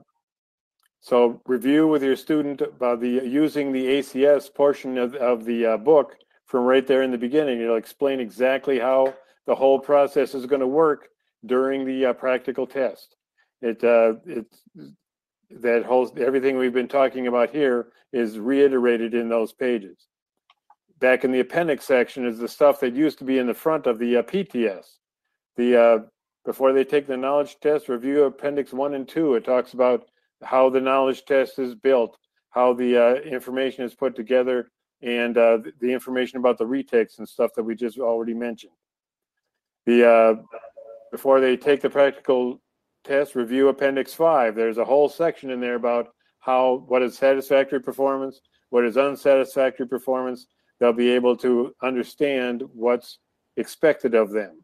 [1.00, 5.76] so review with your student about the using the ACS portion of, of the uh,
[5.76, 7.60] book from right there in the beginning.
[7.60, 9.14] It'll explain exactly how
[9.46, 11.08] the whole process is going to work
[11.44, 13.16] during the uh, practical test.
[13.62, 14.14] It uh,
[15.50, 20.08] that whole everything we've been talking about here is reiterated in those pages.
[20.98, 23.86] Back in the appendix section is the stuff that used to be in the front
[23.86, 24.86] of the uh, PTS.
[25.56, 25.98] The uh,
[26.44, 29.34] before they take the knowledge test, review appendix one and two.
[29.34, 30.06] It talks about
[30.42, 32.18] how the knowledge test is built,
[32.50, 34.70] how the uh, information is put together,
[35.02, 38.72] and uh, the information about the retakes and stuff that we just already mentioned.
[39.84, 40.34] The uh,
[41.12, 42.60] before they take the practical
[43.04, 44.54] test, review appendix five.
[44.54, 46.08] There's a whole section in there about
[46.40, 50.46] how what is satisfactory performance, what is unsatisfactory performance.
[50.80, 53.18] They'll be able to understand what's
[53.56, 54.62] expected of them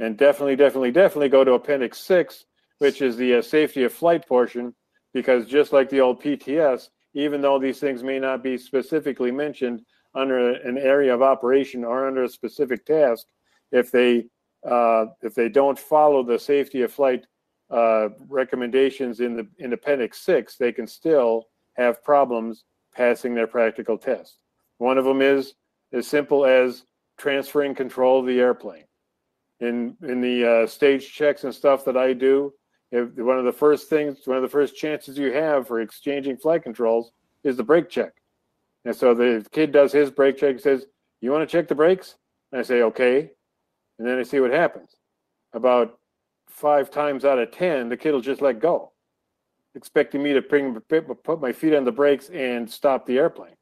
[0.00, 2.46] and definitely, definitely, definitely go to Appendix 6,
[2.78, 4.74] which is the uh, safety of flight portion,
[5.12, 9.82] because just like the old PTS, even though these things may not be specifically mentioned
[10.14, 13.26] under an area of operation or under a specific task,
[13.72, 14.26] if they
[14.68, 17.24] uh, if they don't follow the safety of flight
[17.70, 23.96] uh, recommendations in the in Appendix 6, they can still have problems passing their practical
[23.96, 24.38] test.
[24.78, 25.54] One of them is
[25.92, 26.84] as simple as
[27.16, 28.84] transferring control of the airplane
[29.60, 32.52] in in the uh, stage checks and stuff that I do,
[32.90, 36.36] if one of the first things, one of the first chances you have for exchanging
[36.36, 37.12] flight controls
[37.44, 38.12] is the brake check.
[38.84, 40.86] And so the kid does his brake check, and says,
[41.20, 42.16] "You want to check the brakes?"
[42.50, 43.30] And I say, "Okay,"
[43.98, 44.96] and then I see what happens.
[45.52, 45.98] About
[46.48, 48.92] five times out of ten, the kid will just let go,
[49.74, 53.56] expecting me to bring, put my feet on the brakes and stop the airplane.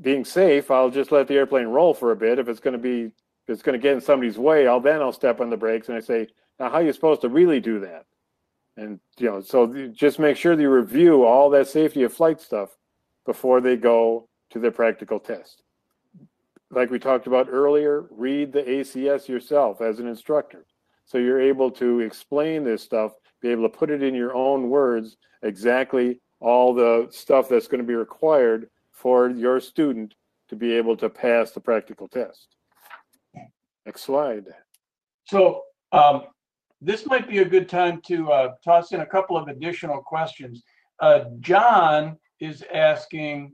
[0.00, 2.78] Being safe, I'll just let the airplane roll for a bit if it's going to
[2.78, 5.56] be if it's going to get in somebody's way, I'll then I'll step on the
[5.56, 6.28] brakes and I say,
[6.60, 8.04] now how are you supposed to really do that?
[8.76, 12.40] And you know, so just make sure that you review all that safety of flight
[12.40, 12.76] stuff
[13.26, 15.62] before they go to their practical test.
[16.70, 20.66] Like we talked about earlier, read the ACS yourself as an instructor.
[21.04, 24.68] So you're able to explain this stuff, be able to put it in your own
[24.68, 30.14] words, exactly all the stuff that's going to be required for your student
[30.48, 32.56] to be able to pass the practical test.
[33.84, 34.46] Next slide.
[35.24, 36.24] So um,
[36.80, 40.62] this might be a good time to uh, toss in a couple of additional questions.
[41.00, 43.52] Uh, John is asking,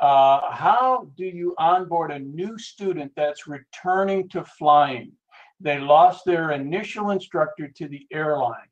[0.00, 5.12] uh, how do you onboard a new student that's returning to flying?
[5.60, 8.62] They lost their initial instructor to the airlines.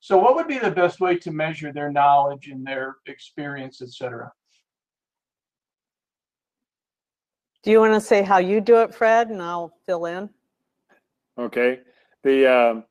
[0.00, 3.88] So what would be the best way to measure their knowledge and their experience, et
[3.88, 4.30] cetera?
[7.64, 10.28] Do you want to say how you do it, Fred, and I'll fill in?
[11.38, 11.80] Okay.
[12.22, 12.84] The um,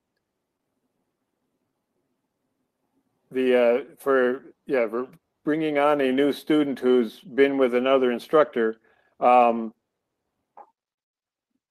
[3.34, 5.08] the uh, for yeah for
[5.44, 8.78] bringing on a new student who's been with another instructor.
[9.20, 9.74] Um,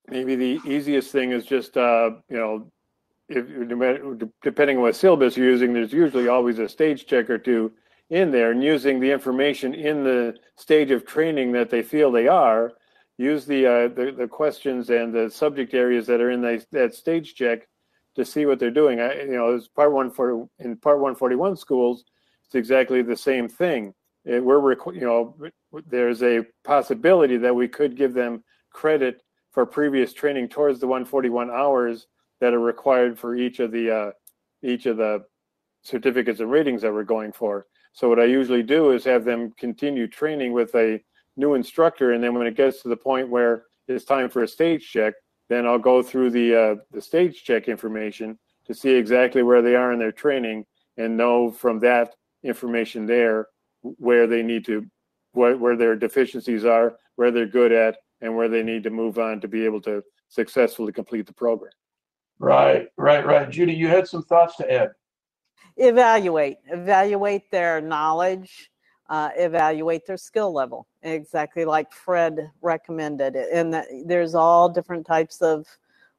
[0.08, 2.70] maybe the easiest thing is just uh, you know
[3.28, 3.46] if
[4.42, 7.72] depending on what syllabus you're using, there's usually always a stage check or two
[8.10, 12.28] in there, and using the information in the stage of training that they feel they
[12.28, 12.72] are
[13.18, 16.94] use the, uh, the, the questions and the subject areas that are in the, that
[16.94, 17.68] stage check
[18.16, 19.00] to see what they're doing.
[19.00, 22.04] I, you know, as part one for in part 141 schools,
[22.44, 23.94] it's exactly the same thing.
[24.24, 25.36] It, we're you know
[25.86, 31.50] there's a possibility that we could give them credit for previous training towards the 141
[31.50, 32.06] hours
[32.40, 34.10] that are required for each of the uh,
[34.62, 35.24] each of the
[35.82, 37.66] certificates and ratings that we're going for.
[37.92, 41.02] So what I usually do is have them continue training with a
[41.36, 44.48] new instructor, and then when it gets to the point where it's time for a
[44.48, 45.14] stage check,
[45.52, 49.76] then I'll go through the uh, the stage check information to see exactly where they
[49.76, 50.64] are in their training
[50.96, 53.48] and know from that information there
[53.82, 54.86] where they need to
[55.32, 59.18] where, where their deficiencies are, where they're good at, and where they need to move
[59.18, 61.72] on to be able to successfully complete the program.
[62.38, 63.50] Right, right, right.
[63.50, 64.90] Judy, you had some thoughts to add.
[65.76, 68.70] Evaluate, evaluate their knowledge,
[69.12, 73.36] uh, evaluate their skill level, exactly like Fred recommended.
[73.36, 75.66] And that there's all different types of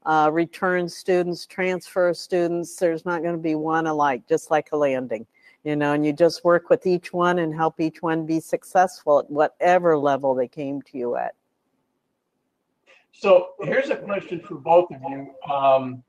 [0.06, 2.76] uh, return students, transfer students.
[2.76, 5.26] There's not going to be one alike, just like a landing.
[5.64, 9.20] you know, and you just work with each one and help each one be successful
[9.20, 11.34] at whatever level they came to you at.
[13.12, 15.34] So here's a question for both of you.
[15.52, 16.04] Um,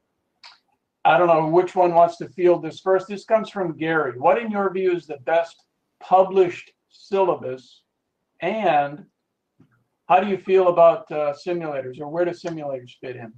[1.07, 3.09] I don't know which one wants to field this first.
[3.09, 4.19] This comes from Gary.
[4.19, 5.65] What, in your view, is the best
[6.07, 7.83] published syllabus?
[8.41, 9.05] And
[10.09, 13.33] how do you feel about uh, simulators, or where do simulators fit in?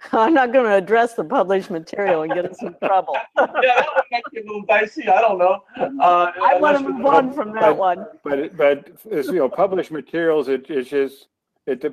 [0.12, 3.16] I'm not going to address the published material and get us in trouble.
[3.38, 3.44] yeah,
[3.76, 5.08] that would make it a little dicey.
[5.08, 5.62] I don't know.
[5.76, 8.06] Uh, I want to move on from that but, one.
[8.24, 11.28] But but as you know, published materials, it, it's just
[11.66, 11.84] it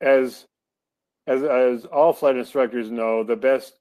[0.00, 0.46] as
[1.26, 3.77] as as all flight instructors know, the best.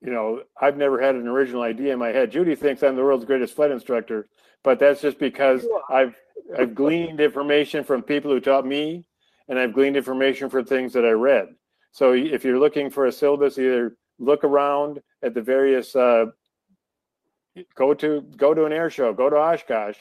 [0.00, 2.30] You know, I've never had an original idea in my head.
[2.30, 4.28] Judy thinks I'm the world's greatest flight instructor,
[4.62, 6.14] but that's just because I've
[6.56, 9.06] I've gleaned information from people who taught me,
[9.48, 11.48] and I've gleaned information from things that I read.
[11.92, 16.26] So if you're looking for a syllabus, either look around at the various uh,
[17.74, 19.96] go to go to an air show, go to Oshkosh,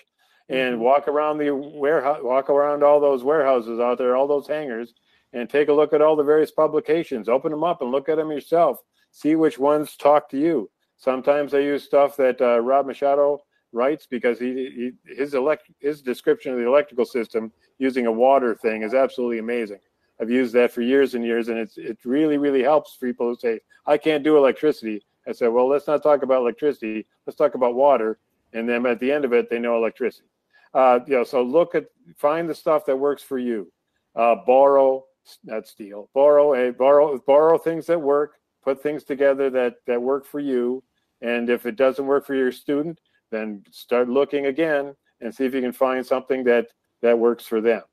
[0.49, 0.83] and mm-hmm.
[0.83, 4.93] walk around the warehouse, walk around all those warehouses out there, all those hangars,
[5.33, 7.29] and take a look at all the various publications.
[7.29, 8.79] Open them up and look at them yourself.
[9.15, 10.69] See which ones talk to you.
[10.97, 16.01] Sometimes I use stuff that uh, Rod Machado writes because he, he his elect his
[16.01, 19.79] description of the electrical system using a water thing is absolutely amazing.
[20.19, 23.37] I've used that for years and years, and it's it really really helps people who
[23.37, 25.05] say I can't do electricity.
[25.25, 27.07] I said, well, let's not talk about electricity.
[27.25, 28.19] Let's talk about water,
[28.51, 30.27] and then at the end of it, they know electricity.
[30.73, 31.85] Uh, you know, so look at
[32.17, 33.71] find the stuff that works for you.
[34.13, 35.05] Uh, borrow,
[35.45, 36.09] not steal.
[36.13, 38.33] Borrow a borrow borrow things that work.
[38.65, 40.83] Put things together that that work for you.
[41.21, 42.99] And if it doesn't work for your student,
[43.31, 46.67] then start looking again and see if you can find something that
[47.01, 47.83] that works for them.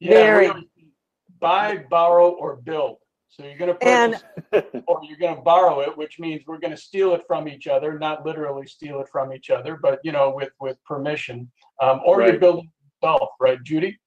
[0.00, 0.50] Yeah, Very
[1.38, 2.98] buy, borrow, or build.
[3.28, 4.22] So you're going to purchase
[4.52, 7.48] and, or you're going to borrow it, which means we're going to steal it from
[7.48, 11.50] each other, not literally steal it from each other, but you know, with with permission.
[11.82, 12.30] Um, or right.
[12.30, 12.70] you're building
[13.02, 13.98] yourself, right, Judy?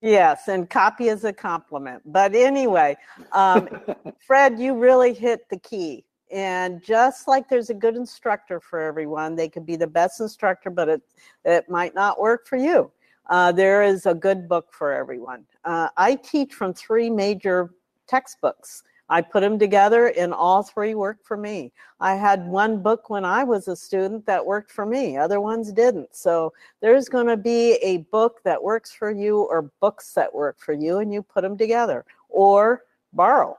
[0.00, 2.02] Yes, and copy is a compliment.
[2.06, 2.96] But anyway,
[3.32, 3.68] um,
[4.26, 6.04] Fred, you really hit the key.
[6.30, 10.68] And just like there's a good instructor for everyone, they could be the best instructor,
[10.70, 11.02] but it
[11.44, 12.90] it might not work for you.
[13.30, 15.44] Uh, there is a good book for everyone.
[15.64, 17.70] Uh, I teach from three major
[18.06, 18.82] textbooks.
[19.08, 21.72] I put them together and all three work for me.
[22.00, 25.72] I had one book when I was a student that worked for me, other ones
[25.72, 26.14] didn't.
[26.14, 30.58] So there's going to be a book that works for you or books that work
[30.58, 33.58] for you, and you put them together or borrow.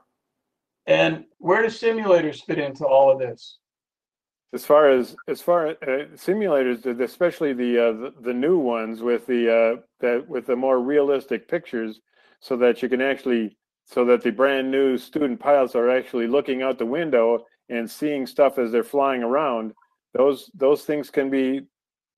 [0.86, 3.58] And where do simulators fit into all of this?
[4.52, 9.00] as far as as far as uh, simulators, especially the, uh, the, the new ones
[9.00, 12.00] with the uh, that with the more realistic pictures,
[12.40, 13.56] so that you can actually
[13.90, 18.24] so that the brand new student pilots are actually looking out the window and seeing
[18.24, 19.72] stuff as they're flying around.
[20.14, 21.62] Those those things can be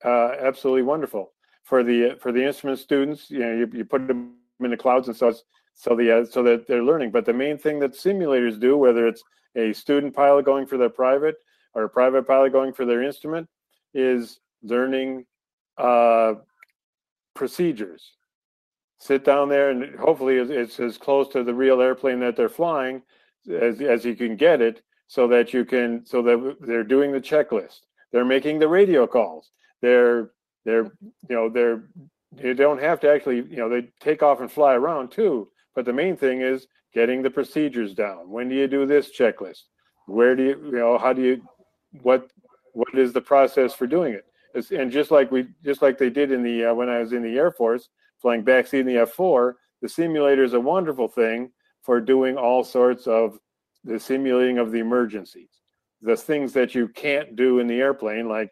[0.04, 1.32] uh, absolutely wonderful
[1.64, 3.30] for the for the instrument students.
[3.30, 5.44] You know, you, you put them in the clouds and so it's,
[5.74, 7.10] so the uh, so that they're learning.
[7.10, 9.22] But the main thing that simulators do, whether it's
[9.56, 11.36] a student pilot going for their private
[11.74, 13.48] or a private pilot going for their instrument
[13.94, 15.24] is learning
[15.78, 16.34] uh,
[17.34, 18.12] procedures.
[19.02, 23.02] Sit down there and hopefully it's, as close to the real airplane that they're flying
[23.50, 27.20] as, as you can get it so that you can so that they're doing the
[27.20, 27.80] checklist.
[28.12, 29.50] They're making the radio calls.
[29.80, 30.30] They're
[30.64, 30.84] they're
[31.28, 31.82] you know they're
[32.40, 35.84] you don't have to actually you know they take off and fly around too but
[35.84, 38.30] the main thing is getting the procedures down.
[38.30, 39.62] When do you do this checklist?
[40.06, 41.42] Where do you you know how do you
[42.02, 42.30] what
[42.72, 44.26] what is the process for doing it?
[44.54, 47.12] It's, and just like we just like they did in the uh, when I was
[47.12, 47.88] in the Air Force
[48.22, 51.50] flying backseat in the F4, the simulator is a wonderful thing
[51.82, 53.38] for doing all sorts of
[53.84, 55.50] the simulating of the emergencies,
[56.00, 58.50] the things that you can't do in the airplane, like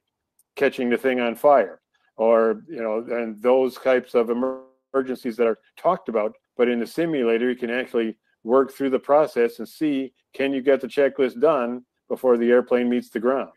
[0.57, 1.81] catching the thing on fire,
[2.17, 6.35] or you know, and those types of emergencies that are talked about.
[6.57, 10.63] But in the simulator, you can actually work through the process and see can you
[10.63, 13.53] get the checklist done before the airplane meets the ground.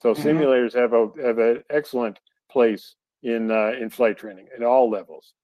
[0.00, 0.28] So mm-hmm.
[0.28, 5.34] simulators have a have an excellent place in uh, in flight training at all levels.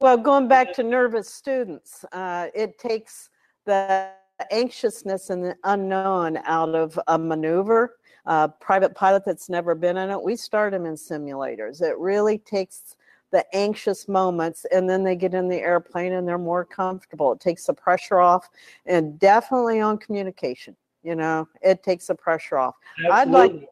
[0.00, 3.30] Well, going back to nervous students, uh, it takes
[3.64, 4.10] the
[4.50, 7.96] anxiousness and the unknown out of a maneuver.
[8.26, 11.80] Uh, private pilot that's never been in it, we start them in simulators.
[11.80, 12.96] It really takes
[13.30, 17.32] the anxious moments and then they get in the airplane and they're more comfortable.
[17.32, 18.48] It takes the pressure off
[18.84, 20.76] and definitely on communication
[21.06, 22.74] you know it takes the pressure off
[23.08, 23.20] Absolutely.
[23.20, 23.68] i'd like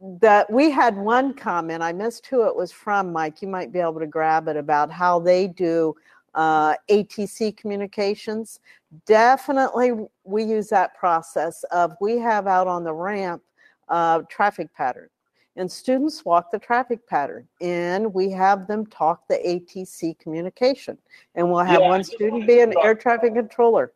[0.00, 3.78] that we had one comment i missed who it was from mike you might be
[3.78, 5.94] able to grab it about how they do
[6.34, 8.60] uh, atc communications
[9.06, 9.92] definitely
[10.24, 13.42] we use that process of we have out on the ramp
[13.90, 15.08] uh, traffic pattern.
[15.56, 20.96] And students walk the traffic pattern, and we have them talk the ATC communication.
[21.34, 23.92] And we'll have Yeah, one student be an air traffic controller.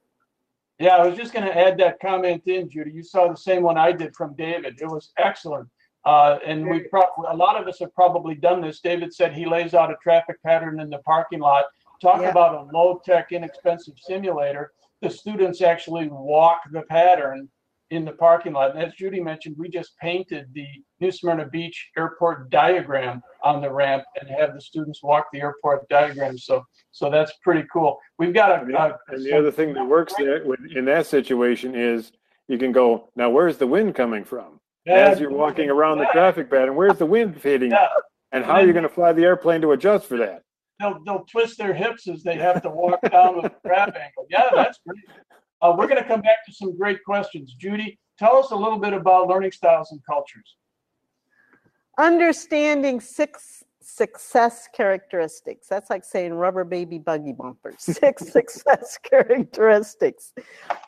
[0.79, 2.91] Yeah, I was just going to add that comment in, Judy.
[2.91, 4.81] You saw the same one I did from David.
[4.81, 5.68] It was excellent.
[6.05, 8.81] Uh, and we pro- a lot of us have probably done this.
[8.81, 11.64] David said he lays out a traffic pattern in the parking lot.
[12.03, 12.31] Talk Yeah.
[12.31, 14.72] about a low tech, inexpensive simulator.
[15.01, 17.49] The students actually walk the pattern
[17.91, 18.72] in the parking lot.
[18.75, 20.66] And as Judy mentioned, we just painted the
[21.05, 25.88] New Smyrna Beach airport diagram on the ramp and have the students walk the airport
[25.88, 26.38] diagram.
[26.38, 27.98] So, so that's pretty cool.
[28.18, 30.42] We've got And a, the, a and the other thing that works there
[30.76, 32.12] in that situation is
[32.48, 34.61] you can go, now where's the wind coming from?
[34.86, 37.70] As you're walking around the traffic pattern, where's the wind hitting?
[37.70, 37.88] Yeah.
[38.32, 40.42] And how are you going to fly the airplane to adjust for that?
[40.80, 44.26] they'll they'll twist their hips as they have to walk down with a crab angle.
[44.28, 45.05] Yeah, that's great.
[45.62, 47.55] Uh, we're going to come back to some great questions.
[47.55, 50.57] Judy, tell us a little bit about learning styles and cultures.
[51.99, 55.68] Understanding six success characteristics.
[55.68, 57.76] That's like saying rubber baby buggy bumpers.
[57.78, 60.32] Six success characteristics,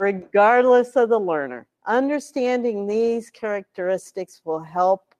[0.00, 1.66] regardless of the learner.
[1.86, 5.14] Understanding these characteristics will help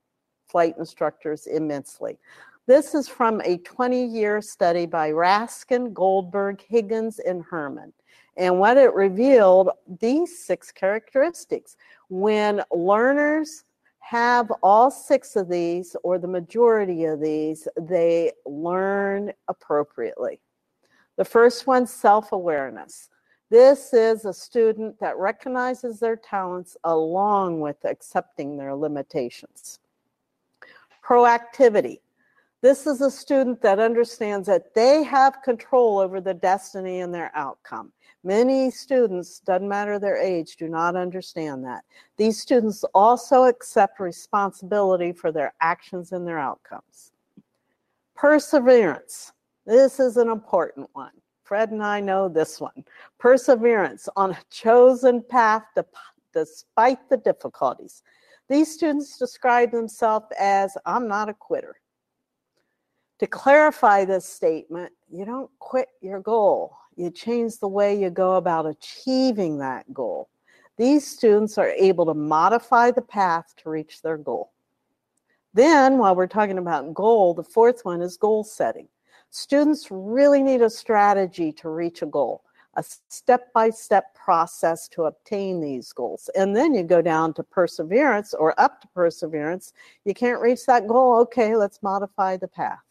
[0.48, 2.18] flight instructors immensely.
[2.66, 7.92] This is from a 20 year study by Raskind, Goldberg, Higgins, and Herman.
[8.36, 9.70] And what it revealed
[10.00, 11.76] these six characteristics.
[12.08, 13.64] When learners
[14.08, 20.40] have all six of these or the majority of these, they learn appropriately.
[21.16, 23.08] The first one, self awareness.
[23.50, 29.80] This is a student that recognizes their talents along with accepting their limitations.
[31.04, 31.98] Proactivity.
[32.66, 37.30] This is a student that understands that they have control over the destiny and their
[37.32, 37.92] outcome.
[38.24, 41.84] Many students, doesn't matter their age, do not understand that.
[42.16, 47.12] These students also accept responsibility for their actions and their outcomes.
[48.16, 49.32] Perseverance.
[49.64, 51.12] This is an important one.
[51.44, 52.84] Fred and I know this one.
[53.20, 55.62] Perseverance on a chosen path
[56.34, 58.02] despite the difficulties.
[58.48, 61.76] These students describe themselves as I'm not a quitter.
[63.20, 66.76] To clarify this statement, you don't quit your goal.
[66.96, 70.28] You change the way you go about achieving that goal.
[70.76, 74.52] These students are able to modify the path to reach their goal.
[75.54, 78.88] Then, while we're talking about goal, the fourth one is goal setting.
[79.30, 82.42] Students really need a strategy to reach a goal,
[82.74, 86.28] a step by step process to obtain these goals.
[86.36, 89.72] And then you go down to perseverance or up to perseverance.
[90.04, 91.16] You can't reach that goal.
[91.20, 92.85] Okay, let's modify the path.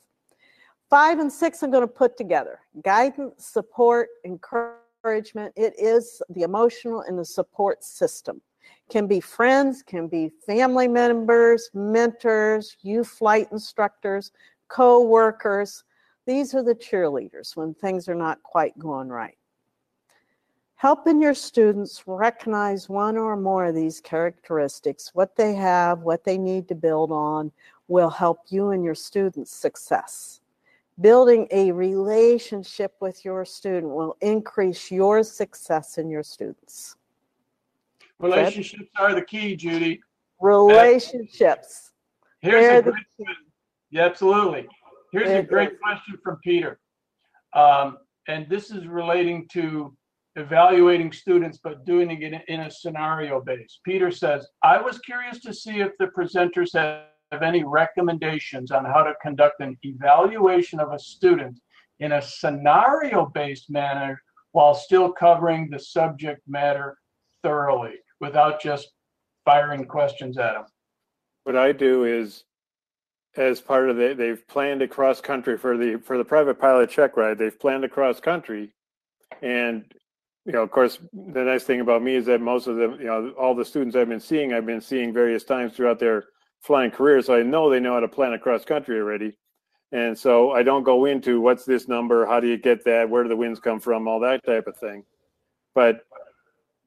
[0.90, 5.54] Five and six, I'm going to put together guidance, support, encouragement.
[5.56, 8.42] It is the emotional and the support system.
[8.90, 14.32] Can be friends, can be family members, mentors, you flight instructors,
[14.68, 15.84] co workers.
[16.28, 19.38] These are the cheerleaders when things are not quite going right.
[20.76, 26.38] Helping your students recognize one or more of these characteristics, what they have, what they
[26.38, 27.52] need to build on,
[27.88, 30.42] will help you and your students' success.
[31.02, 36.96] Building a relationship with your student will increase your success in your students.
[38.20, 40.02] Relationships are the key, Judy.
[40.39, 41.91] Relationships.
[42.39, 43.36] Here's They're a the great question.
[43.91, 44.68] Yeah, absolutely.
[45.12, 46.80] Here's They're a great the- question from Peter.
[47.54, 47.98] Um,
[48.30, 49.96] and this is relating to
[50.38, 53.80] evaluating students, but doing it in, a- in a scenario base.
[53.84, 57.04] Peter says, I was curious to see if the presenters have,
[57.44, 61.60] any recommendations on how to conduct an evaluation of a student
[62.00, 64.22] in a scenario based manner
[64.52, 66.98] while still covering the subject matter
[67.44, 68.90] thoroughly without just
[69.44, 70.66] firing questions at them.
[71.44, 72.44] What I do is,
[73.38, 76.90] as part of the, they've planned a cross country for the for the private pilot
[76.90, 77.38] check ride.
[77.38, 78.74] They've planned a cross country,
[79.42, 79.86] and
[80.46, 83.08] you know, of course, the nice thing about me is that most of them, you
[83.08, 86.26] know, all the students I've been seeing, I've been seeing various times throughout their
[86.66, 89.38] flying career, so I know they know how to plan across country already.
[89.91, 93.24] And so I don't go into what's this number, how do you get that, where
[93.24, 95.03] do the winds come from, all that type of thing.
[95.76, 96.05] But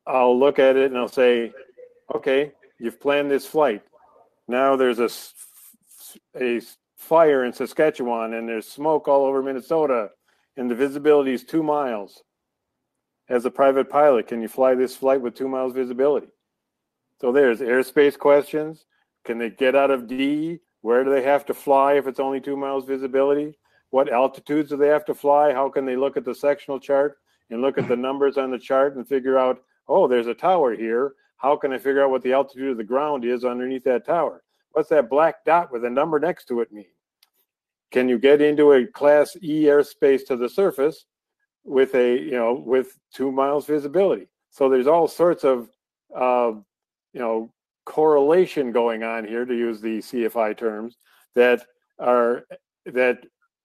[0.06, 1.52] I'll look at it and I'll say,
[2.14, 3.82] okay, you've planned this flight.
[4.48, 5.10] Now there's a,
[6.38, 6.60] a
[6.96, 10.10] fire in Saskatchewan and there's smoke all over Minnesota
[10.56, 12.22] and the visibility is two miles.
[13.28, 16.28] As a private pilot, can you fly this flight with two miles visibility?
[17.20, 18.86] So there's airspace questions.
[19.28, 20.58] Can they get out of D?
[20.80, 23.58] Where do they have to fly if it's only two miles visibility?
[23.90, 25.52] What altitudes do they have to fly?
[25.52, 27.18] How can they look at the sectional chart
[27.50, 30.74] and look at the numbers on the chart and figure out, oh, there's a tower
[30.74, 31.12] here.
[31.36, 34.42] how can I figure out what the altitude of the ground is underneath that tower?
[34.72, 36.86] What's that black dot with a number next to it mean?
[37.90, 41.04] Can you get into a class E airspace to the surface
[41.64, 44.28] with a, you know, with two miles visibility?
[44.48, 45.68] So there's all sorts of,
[46.16, 46.52] uh,
[47.12, 47.52] you know,
[47.88, 50.98] correlation going on here, to use the CFI terms,
[51.34, 51.64] that
[51.98, 52.44] are
[52.84, 53.24] that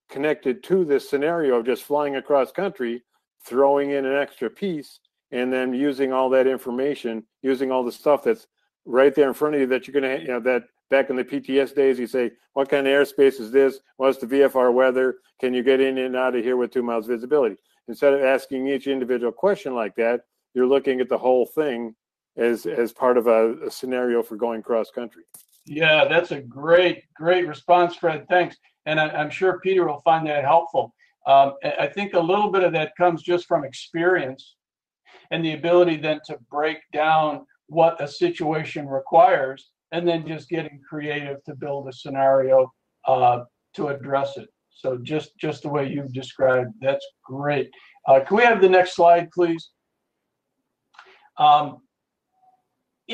[0.10, 3.04] connected to this scenario of just flying across country,
[3.46, 5.02] throwing in an extra piece,
[5.32, 8.48] and then using all that information, using all the stuff that's
[8.86, 11.18] right there in front of you that you're going to, you know, that back in
[11.18, 13.80] the PTS days, you say, what kind of airspace is this?
[13.98, 15.16] What's the VFR weather?
[15.42, 17.58] Can you get in and out of here with two miles visibility?
[17.90, 20.22] Instead of asking each individual question like that,
[20.54, 21.94] you're looking at the whole thing
[22.38, 25.24] as as part of a, a scenario for going cross country.
[25.66, 28.26] Yeah, that's a great, great response, Fred.
[28.30, 28.58] Thanks.
[28.86, 30.94] And I, am sure Peter will find that helpful.
[31.26, 34.56] Um, I think a little bit of that comes just from experience
[35.32, 40.82] and the ability then to break down what a situation requires and then just getting
[40.88, 42.70] creative to build a scenario
[43.08, 43.44] uh,
[43.76, 44.50] to address it.
[44.72, 47.70] So just just the way you've described, that's great.
[48.08, 49.70] Uh, can we have the next slide, please?
[51.38, 51.78] Um,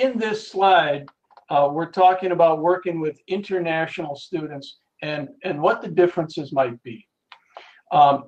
[0.01, 1.07] in this slide,
[1.49, 7.07] uh, we're talking about working with international students and, and what the differences might be.
[7.91, 8.25] Um,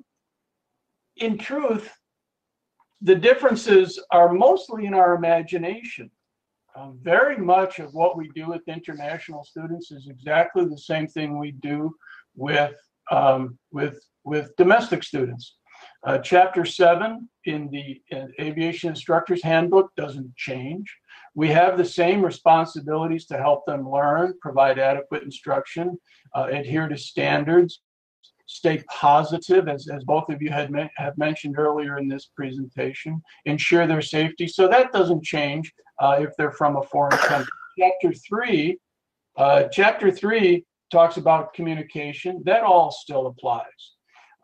[1.16, 1.90] in truth,
[3.00, 6.10] the differences are mostly in our imagination.
[6.74, 11.38] Um, very much of what we do with international students is exactly the same thing
[11.38, 11.94] we do
[12.34, 12.74] with
[13.10, 15.56] um, with with domestic students.
[16.04, 20.96] Uh, chapter seven in the in Aviation Instructors Handbook doesn't change.
[21.34, 25.98] We have the same responsibilities to help them learn, provide adequate instruction,
[26.34, 27.80] uh, adhere to standards,
[28.46, 33.22] stay positive, as, as both of you had me- have mentioned earlier in this presentation,
[33.46, 34.46] ensure their safety.
[34.46, 37.52] So that doesn't change uh, if they're from a foreign country.
[37.78, 38.78] Chapter three,
[39.38, 42.42] uh, chapter three talks about communication.
[42.44, 43.64] That all still applies.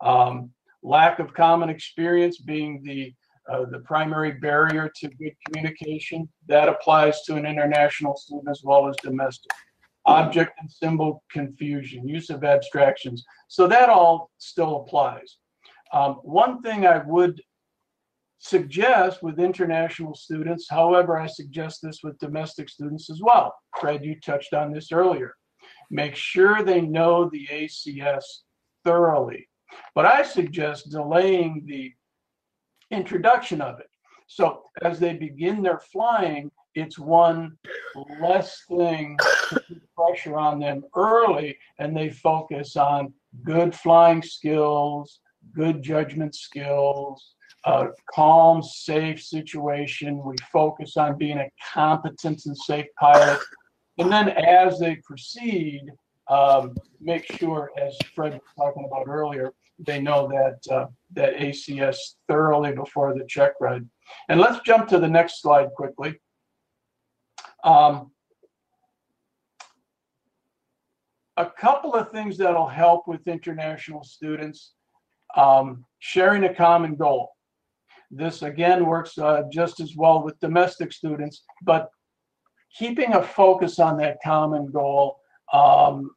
[0.01, 0.49] Um,
[0.81, 3.13] lack of common experience being the
[3.51, 6.29] uh, the primary barrier to good communication.
[6.47, 9.51] That applies to an international student as well as domestic.
[10.05, 13.23] Object and symbol confusion, use of abstractions.
[13.47, 15.37] So that all still applies.
[15.91, 17.41] Um, one thing I would
[18.39, 23.53] suggest with international students, however, I suggest this with domestic students as well.
[23.79, 25.35] Fred, you touched on this earlier.
[25.91, 28.23] Make sure they know the ACS
[28.85, 29.47] thoroughly.
[29.93, 31.93] But I suggest delaying the
[32.91, 33.89] introduction of it.
[34.27, 37.57] So as they begin their flying, it's one
[38.21, 39.17] less thing
[39.49, 43.13] to put pressure on them early, and they focus on
[43.43, 45.19] good flying skills,
[45.55, 47.33] good judgment skills,
[47.65, 50.23] a calm, safe situation.
[50.23, 53.39] We focus on being a competent and safe pilot.
[53.97, 55.81] And then as they proceed,
[56.29, 61.97] um, make sure, as Fred was talking about earlier, they know that uh, that ACS
[62.27, 63.87] thoroughly before the check ride.
[64.27, 66.19] And let's jump to the next slide quickly.
[67.63, 68.11] Um,
[71.37, 74.73] a couple of things that'll help with international students,
[75.37, 77.29] um, sharing a common goal.
[78.11, 81.89] This again works uh, just as well with domestic students, but
[82.75, 85.19] keeping a focus on that common goal
[85.53, 86.11] um,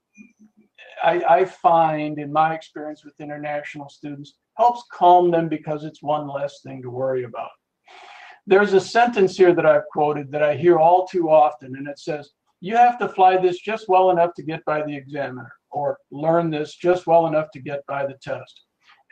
[1.03, 6.29] I, I find in my experience with international students helps calm them because it's one
[6.29, 7.51] less thing to worry about.
[8.47, 11.99] There's a sentence here that I've quoted that I hear all too often, and it
[11.99, 12.31] says,
[12.61, 16.51] You have to fly this just well enough to get by the examiner, or learn
[16.51, 18.63] this just well enough to get by the test.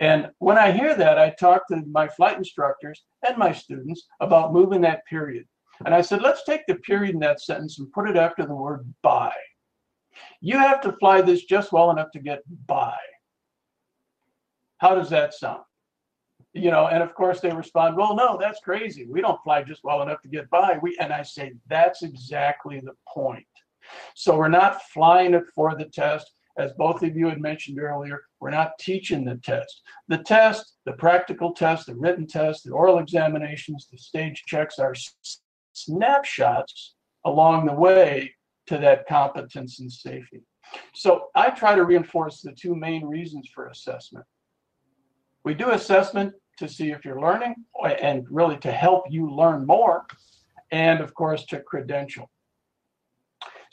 [0.01, 4.53] And when I hear that, I talk to my flight instructors and my students about
[4.53, 5.47] moving that period.
[5.85, 8.55] And I said, let's take the period in that sentence and put it after the
[8.55, 9.33] word by.
[10.41, 12.97] You have to fly this just well enough to get by.
[14.79, 15.63] How does that sound?
[16.53, 19.07] You know, and of course they respond, well, no, that's crazy.
[19.07, 20.79] We don't fly just well enough to get by.
[20.83, 23.47] We and I say that's exactly the point.
[24.15, 26.33] So we're not flying it for the test.
[26.59, 29.83] As both of you had mentioned earlier, we're not teaching the test.
[30.09, 34.95] The test, the practical test, the written test, the oral examinations, the stage checks are
[35.73, 38.35] snapshots along the way
[38.71, 40.41] to that competence and safety.
[40.95, 44.27] So I try to reinforce the two main reasons for assessment.
[45.47, 47.55] We do assessment to see if you're learning
[48.09, 49.99] and really to help you learn more,
[50.71, 52.27] and of course to credential.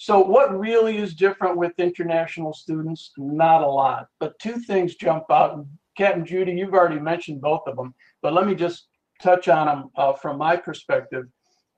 [0.08, 3.02] So what really is different with international students?
[3.18, 5.66] Not a lot, but two things jump out.
[6.02, 7.90] Captain Judy, you've already mentioned both of them,
[8.22, 8.80] but let me just
[9.28, 11.26] touch on them uh, from my perspective.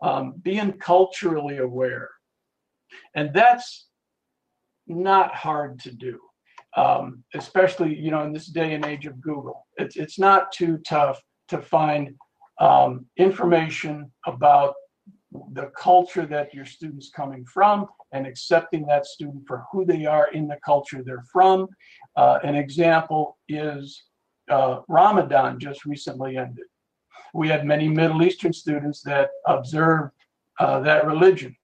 [0.01, 2.09] um, being culturally aware.
[3.15, 3.87] And that's
[4.87, 6.19] not hard to do,
[6.75, 9.67] um, especially, you know, in this day and age of Google.
[9.77, 12.15] It's, it's not too tough to find
[12.59, 14.73] um, information about
[15.53, 20.31] the culture that your student's coming from and accepting that student for who they are
[20.31, 21.67] in the culture they're from.
[22.15, 24.03] Uh, an example is
[24.49, 26.65] uh, Ramadan just recently ended.
[27.33, 30.13] We had many Middle Eastern students that observed
[30.59, 31.55] uh, that religion.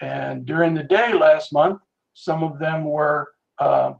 [0.00, 1.80] And during the day last month,
[2.14, 3.28] some of them were
[3.58, 3.94] uh,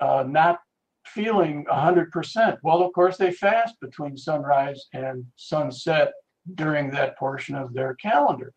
[0.00, 0.60] uh, not
[1.06, 2.58] feeling 100%.
[2.62, 6.12] Well, of course, they fast between sunrise and sunset
[6.54, 8.52] during that portion of their calendar.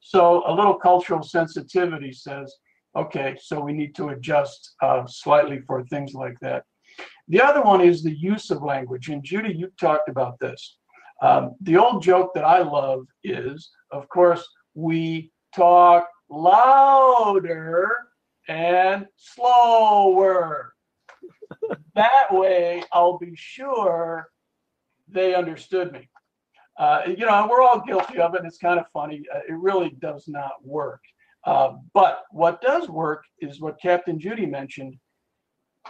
[0.00, 2.54] So a little cultural sensitivity says,
[2.94, 6.64] okay, so we need to adjust uh, slightly for things like that.
[7.28, 9.08] The other one is the use of language.
[9.08, 10.76] And Judy, you talked about this.
[11.22, 17.90] Um, the old joke that I love is, of course, we talk louder
[18.48, 20.74] and slower.
[21.94, 24.28] that way, I'll be sure
[25.08, 26.08] they understood me.
[26.76, 28.38] Uh, you know, we're all guilty of it.
[28.38, 29.22] And It's kind of funny.
[29.32, 31.00] Uh, it really does not work.
[31.44, 34.96] Uh, but what does work is what Captain Judy mentioned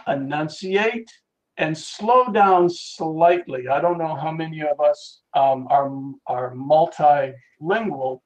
[0.07, 1.09] enunciate
[1.57, 3.67] and slow down slightly.
[3.69, 5.89] I don't know how many of us um, are,
[6.27, 8.19] are multilingual,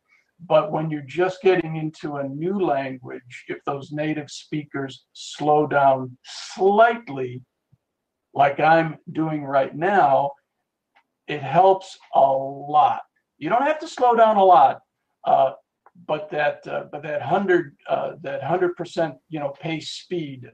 [0.46, 6.18] but when you're just getting into a new language, if those native speakers slow down
[6.24, 7.42] slightly,
[8.34, 10.32] like I'm doing right now,
[11.28, 13.02] it helps a lot.
[13.38, 14.80] You don't have to slow down a lot,
[15.26, 15.54] uh,
[16.08, 20.50] but that uh, but that hundred uh, that hundred percent you know pace speed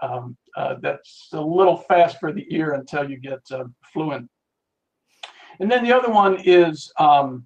[0.00, 4.28] um, uh, that's a little fast for the ear until you get uh, fluent.
[5.60, 7.44] And then the other one is um,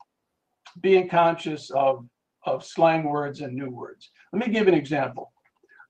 [0.81, 2.07] being conscious of
[2.45, 4.11] of slang words and new words.
[4.33, 5.33] Let me give an example.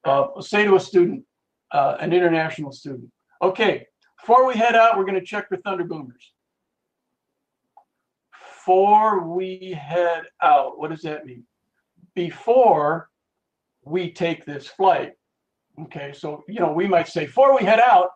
[0.04, 1.24] Uh, say to a student,
[1.72, 3.10] an international student,
[3.42, 3.86] okay,
[4.20, 6.32] before we head out, we're going to check for thunder boomers
[8.68, 10.78] before we head out.
[10.78, 11.44] What does that mean?
[12.14, 13.08] Before
[13.84, 15.12] we take this flight.
[15.82, 18.10] Okay, so you know, we might say before we head out,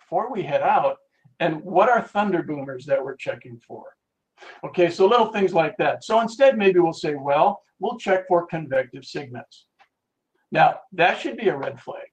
[0.00, 0.96] before we head out,
[1.40, 3.95] and what are thunder boomers that we're checking for?
[4.64, 6.04] Okay, so little things like that.
[6.04, 9.66] So instead, maybe we'll say, well, we'll check for convective sigmets.
[10.52, 12.06] Now, that should be a red flag.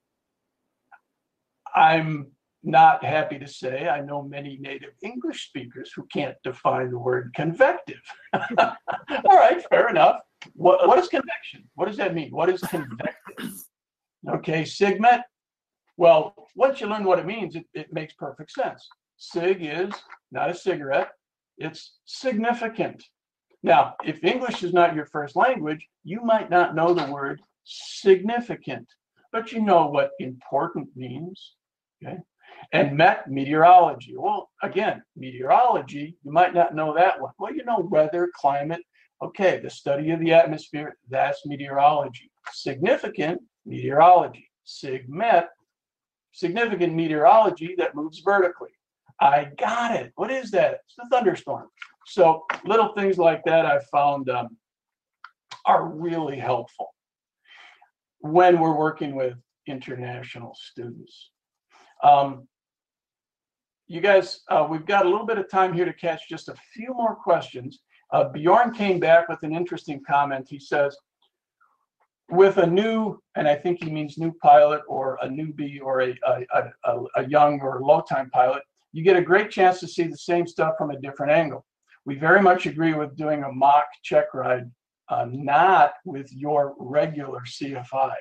[1.75, 2.31] I'm
[2.63, 7.31] not happy to say I know many native English speakers who can't define the word
[7.35, 8.01] convective.
[8.33, 8.75] All
[9.25, 10.21] right, fair enough.
[10.53, 11.69] What, what is convection?
[11.75, 12.31] What does that mean?
[12.31, 13.51] What is convective?
[14.29, 15.21] Okay, sigmet.
[15.97, 18.87] Well, once you learn what it means, it, it makes perfect sense.
[19.17, 19.91] Sig is
[20.31, 21.11] not a cigarette,
[21.57, 23.03] it's significant.
[23.61, 28.87] Now, if English is not your first language, you might not know the word significant,
[29.31, 31.55] but you know what important means.
[32.03, 32.17] Okay
[32.71, 34.15] and met meteorology.
[34.17, 37.33] Well, again, meteorology, you might not know that one.
[37.37, 38.81] Well, you know weather, climate.
[39.21, 42.31] Okay, the study of the atmosphere, that's meteorology.
[42.51, 44.49] Significant meteorology.
[44.65, 45.47] Sigmet,
[46.31, 48.71] significant meteorology that moves vertically.
[49.23, 50.11] I got it.
[50.15, 50.81] What is that?
[50.85, 51.69] It's the thunderstorm.
[52.05, 54.57] So little things like that I found um,
[55.65, 56.93] are really helpful
[58.19, 61.29] when we're working with international students.
[62.03, 62.49] Um,
[63.87, 66.55] you guys, uh, we've got a little bit of time here to catch just a
[66.73, 67.79] few more questions.
[68.11, 70.47] Uh, Bjorn came back with an interesting comment.
[70.49, 70.97] He says,
[72.29, 76.17] with a new, and I think he means new pilot or a newbie or a,
[76.27, 78.63] a, a, a young or low time pilot,
[78.93, 81.65] you get a great chance to see the same stuff from a different angle.
[82.05, 84.69] We very much agree with doing a mock check ride,
[85.09, 88.13] uh, not with your regular CFI.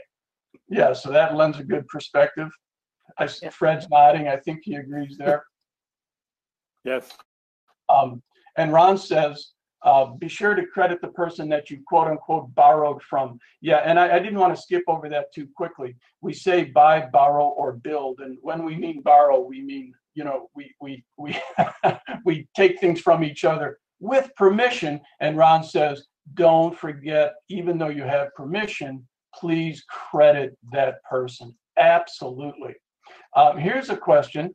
[0.68, 2.48] Yeah, so that lends a good perspective.
[3.18, 4.28] I, Fred's nodding.
[4.28, 5.44] I think he agrees there.
[6.84, 7.12] Yes.
[7.88, 8.24] Um,
[8.56, 9.52] and Ron says,
[9.84, 13.38] uh, be sure to credit the person that you quote unquote borrowed from.
[13.60, 15.96] Yeah, and I, I, didn't want to skip over that too quickly.
[16.20, 20.48] We say buy, borrow, or build, and when we mean borrow, we mean you know
[20.54, 21.36] we we we
[22.24, 25.00] we take things from each other with permission.
[25.20, 26.04] And Ron says,
[26.34, 31.54] don't forget, even though you have permission, please credit that person.
[31.78, 32.74] Absolutely.
[33.34, 34.54] Um, here's a question.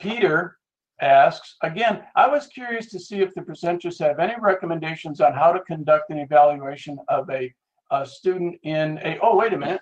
[0.00, 0.56] Peter
[1.00, 5.52] asks, again, I was curious to see if the presenters have any recommendations on how
[5.52, 7.52] to conduct an evaluation of a,
[7.90, 9.80] a student in a, oh, wait a minute,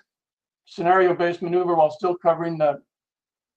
[0.65, 2.81] scenario-based maneuver while still covering the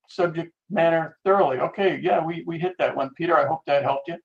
[0.08, 1.58] subject matter thoroughly.
[1.58, 3.10] Okay, yeah, we, we hit that one.
[3.16, 4.16] Peter, I hope that helped you.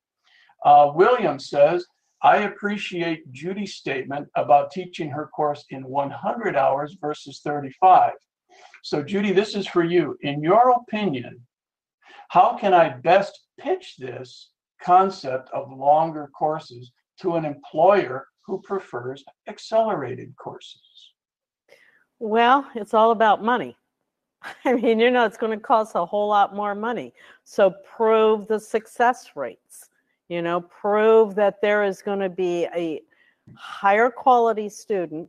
[0.66, 1.86] Uh, William says,
[2.22, 8.12] I appreciate Judy's statement about teaching her course in 100 hours versus 35.
[8.84, 10.18] So, Judy, this is for you.
[10.22, 11.40] In your opinion,
[12.30, 16.92] how can I best pitch this concept of longer courses
[17.22, 21.14] to an employer who prefers accelerated courses?
[22.20, 23.78] Well, it's all about money.
[24.66, 27.14] I mean, you know, it's going to cost a whole lot more money.
[27.44, 29.90] So prove the success rates.
[30.30, 33.02] You know, prove that there is going to be a
[33.56, 35.28] higher quality student.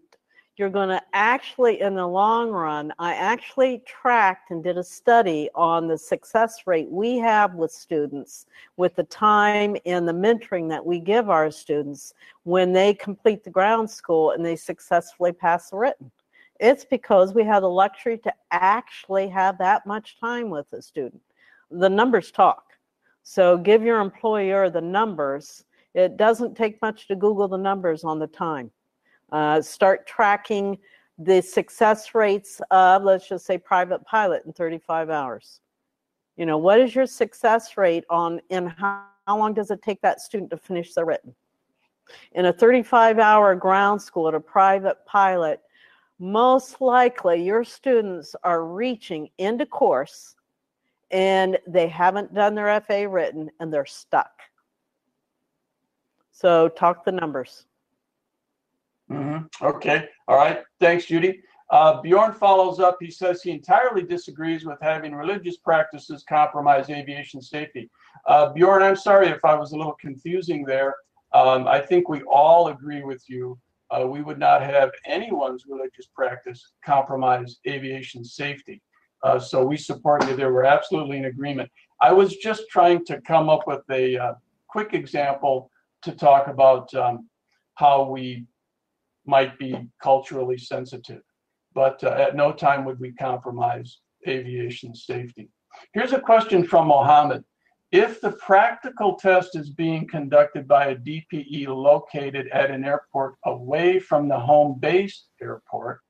[0.56, 5.48] You're going to actually, in the long run, I actually tracked and did a study
[5.54, 8.44] on the success rate we have with students,
[8.76, 13.48] with the time and the mentoring that we give our students when they complete the
[13.48, 16.10] ground school and they successfully pass the written.
[16.60, 21.22] It's because we have the luxury to actually have that much time with the student.
[21.70, 22.64] The numbers talk.
[23.22, 25.64] So give your employer the numbers.
[25.94, 28.70] It doesn't take much to Google the numbers on the time.
[29.32, 30.76] Uh, start tracking
[31.16, 35.60] the success rates of, let's just say, private pilot in 35 hours.
[36.36, 40.02] You know, what is your success rate on, and how, how long does it take
[40.02, 41.34] that student to finish the written?
[42.32, 45.60] In a 35 hour ground school at a private pilot,
[46.20, 50.36] most likely your students are reaching into course
[51.10, 54.30] and they haven't done their FA written and they're stuck.
[56.30, 57.64] So talk the numbers.
[59.10, 59.66] Mm-hmm.
[59.66, 60.08] Okay.
[60.28, 60.62] All right.
[60.78, 61.40] Thanks, Judy.
[61.70, 62.98] Uh, Bjorn follows up.
[63.00, 67.88] He says he entirely disagrees with having religious practices compromise aviation safety.
[68.26, 70.94] Uh, Bjorn, I'm sorry if I was a little confusing there.
[71.32, 73.58] Um, I think we all agree with you
[73.90, 78.80] uh, we would not have anyone's religious practice compromise aviation safety.
[79.22, 80.52] Uh, so we support you there.
[80.52, 81.70] We're absolutely in agreement.
[82.00, 84.34] I was just trying to come up with a uh,
[84.68, 85.70] quick example
[86.02, 87.28] to talk about um,
[87.74, 88.46] how we
[89.26, 91.22] might be culturally sensitive,
[91.74, 95.50] but uh, at no time would we compromise aviation safety.
[95.92, 97.44] Here's a question from Mohammed.
[97.92, 103.98] If the practical test is being conducted by a DPE located at an airport away
[103.98, 106.00] from the home base airport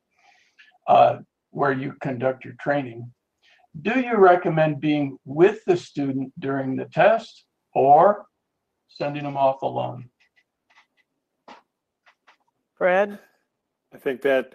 [0.86, 1.18] uh,
[1.50, 3.10] where you conduct your training,
[3.80, 8.26] do you recommend being with the student during the test or
[8.88, 10.10] sending them off alone?
[12.76, 13.18] Fred?
[13.94, 14.54] I think that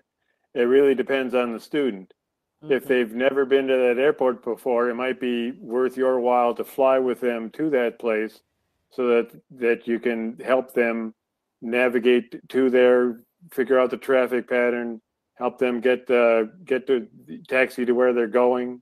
[0.54, 2.14] it really depends on the student.
[2.70, 6.64] If they've never been to that airport before, it might be worth your while to
[6.64, 8.42] fly with them to that place
[8.92, 11.14] so that that you can help them
[11.62, 15.02] navigate to there, figure out the traffic pattern,
[15.36, 17.08] help them get uh, get the
[17.48, 18.82] taxi to where they're going.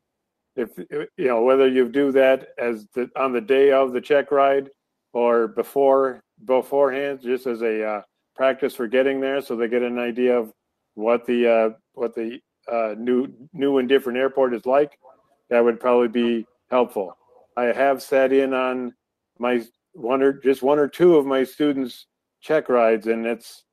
[0.55, 4.31] If you know whether you do that as the, on the day of the check
[4.31, 4.69] ride
[5.13, 8.01] or before beforehand, just as a uh,
[8.35, 10.51] practice for getting there, so they get an idea of
[10.93, 12.39] what the uh, what the
[12.71, 14.97] uh, new new and different airport is like,
[15.49, 17.17] that would probably be helpful.
[17.55, 18.93] I have sat in on
[19.39, 22.07] my one or just one or two of my students'
[22.41, 23.63] check rides, and it's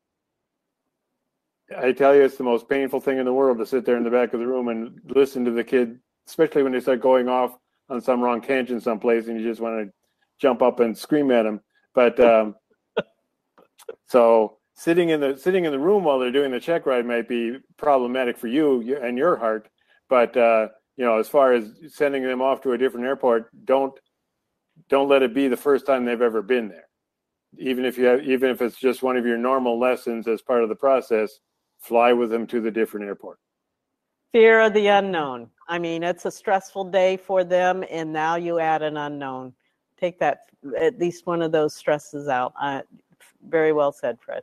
[1.77, 4.03] I tell you, it's the most painful thing in the world to sit there in
[4.03, 7.29] the back of the room and listen to the kid, especially when they start going
[7.29, 7.57] off
[7.89, 9.93] on some wrong tangent someplace, and you just want to
[10.41, 11.61] jump up and scream at them.
[11.95, 12.57] But um,
[14.09, 17.29] so sitting in the sitting in the room while they're doing the check ride might
[17.29, 19.69] be problematic for you and your heart.
[20.09, 23.93] But uh, you know as far as sending them off to a different airport don't
[24.89, 26.89] don't let it be the first time they've ever been there.
[27.59, 30.63] Even if you have even if it's just one of your normal lessons as part
[30.63, 31.41] of the process
[31.79, 33.39] fly with them to the different airport.
[34.33, 35.51] Fear of the unknown.
[35.69, 39.53] I mean it's a stressful day for them and now you add an unknown.
[39.99, 40.45] Take that
[40.79, 42.55] at least one of those stresses out.
[42.59, 42.81] Uh,
[43.47, 44.43] very well said fred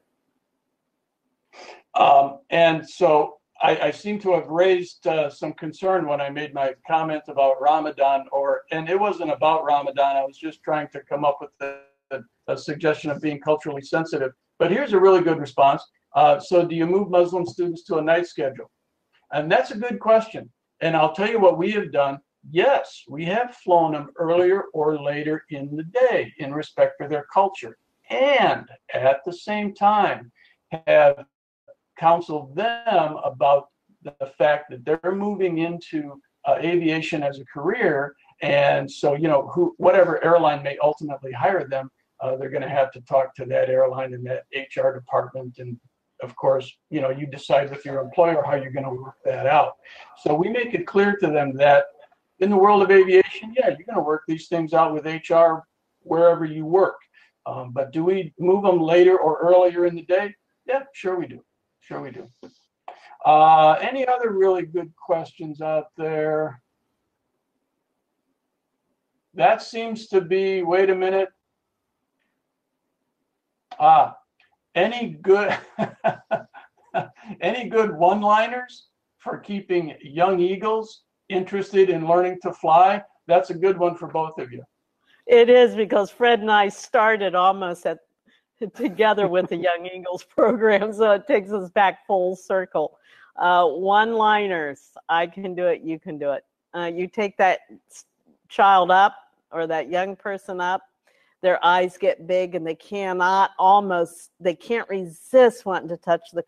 [1.95, 6.53] um, and so I, I, seem to have raised uh, some concern when I made
[6.53, 10.15] my comment about Ramadan, or and it wasn't about Ramadan.
[10.15, 11.49] I was just trying to come up with
[12.11, 14.31] a, a suggestion of being culturally sensitive.
[14.59, 15.83] But here's a really good response.
[16.15, 18.69] Uh, so, do you move Muslim students to a night schedule?
[19.31, 20.49] And that's a good question.
[20.81, 22.19] And I'll tell you what we have done.
[22.49, 27.25] Yes, we have flown them earlier or later in the day in respect for their
[27.33, 27.77] culture.
[28.09, 30.31] And at the same time,
[30.85, 31.25] have
[31.99, 33.69] counsel them about
[34.03, 38.15] the fact that they're moving into uh, aviation as a career.
[38.41, 41.89] And so, you know, who, whatever airline may ultimately hire them,
[42.19, 45.59] uh, they're going to have to talk to that airline and that HR department.
[45.59, 45.79] And
[46.21, 49.45] of course, you know, you decide with your employer how you're going to work that
[49.45, 49.73] out.
[50.23, 51.85] So we make it clear to them that
[52.39, 55.63] in the world of aviation, yeah, you're going to work these things out with HR
[56.01, 56.97] wherever you work.
[57.45, 60.35] Um, but do we move them later or earlier in the day?
[60.65, 61.43] Yeah, sure we do.
[61.87, 62.29] Sure we do.
[63.25, 66.61] Uh, any other really good questions out there?
[69.33, 71.29] That seems to be, wait a minute.
[73.79, 74.17] Ah,
[74.75, 75.57] any good,
[77.41, 83.01] any good one-liners for keeping young eagles interested in learning to fly?
[83.27, 84.63] That's a good one for both of you.
[85.25, 87.99] It is because Fred and I started almost at
[88.75, 92.97] together with the Young Eagles program, so it takes us back full circle.
[93.35, 96.43] Uh, one-liners, I can do it, you can do it.
[96.75, 97.59] Uh, you take that
[98.49, 99.15] child up
[99.51, 100.81] or that young person up,
[101.41, 106.43] their eyes get big and they cannot almost, they can't resist wanting to touch the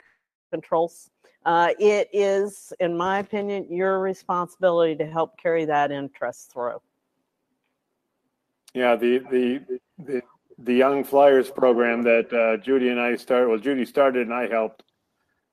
[0.52, 1.12] controls.
[1.46, 6.82] Uh, it is, in my opinion, your responsibility to help carry that interest through.
[8.74, 10.22] Yeah, the the the,
[10.62, 13.48] the Young Flyers program that uh, Judy and I started.
[13.50, 14.84] Well, Judy started and I helped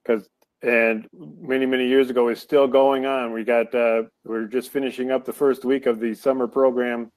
[0.04, 0.28] because
[0.62, 3.32] and many many years ago is still going on.
[3.32, 7.12] We got uh, we're just finishing up the first week of the summer program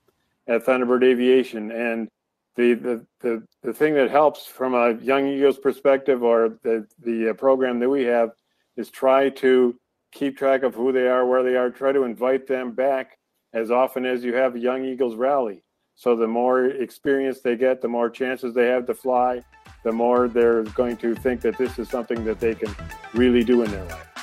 [0.47, 2.09] at Thunderbird Aviation, and
[2.55, 7.29] the the the, the thing that helps from a Young Eagles perspective or the the
[7.29, 8.31] uh, program that we have
[8.75, 9.75] is try to
[10.11, 13.17] keep track of who they are, where they are, try to invite them back
[13.53, 15.63] as often as you have a Young Eagles rally
[15.99, 19.43] so the more experience they get, the more chances they have to fly,
[19.83, 22.73] the more they're going to think that this is something that they can
[23.13, 24.18] really do in their life.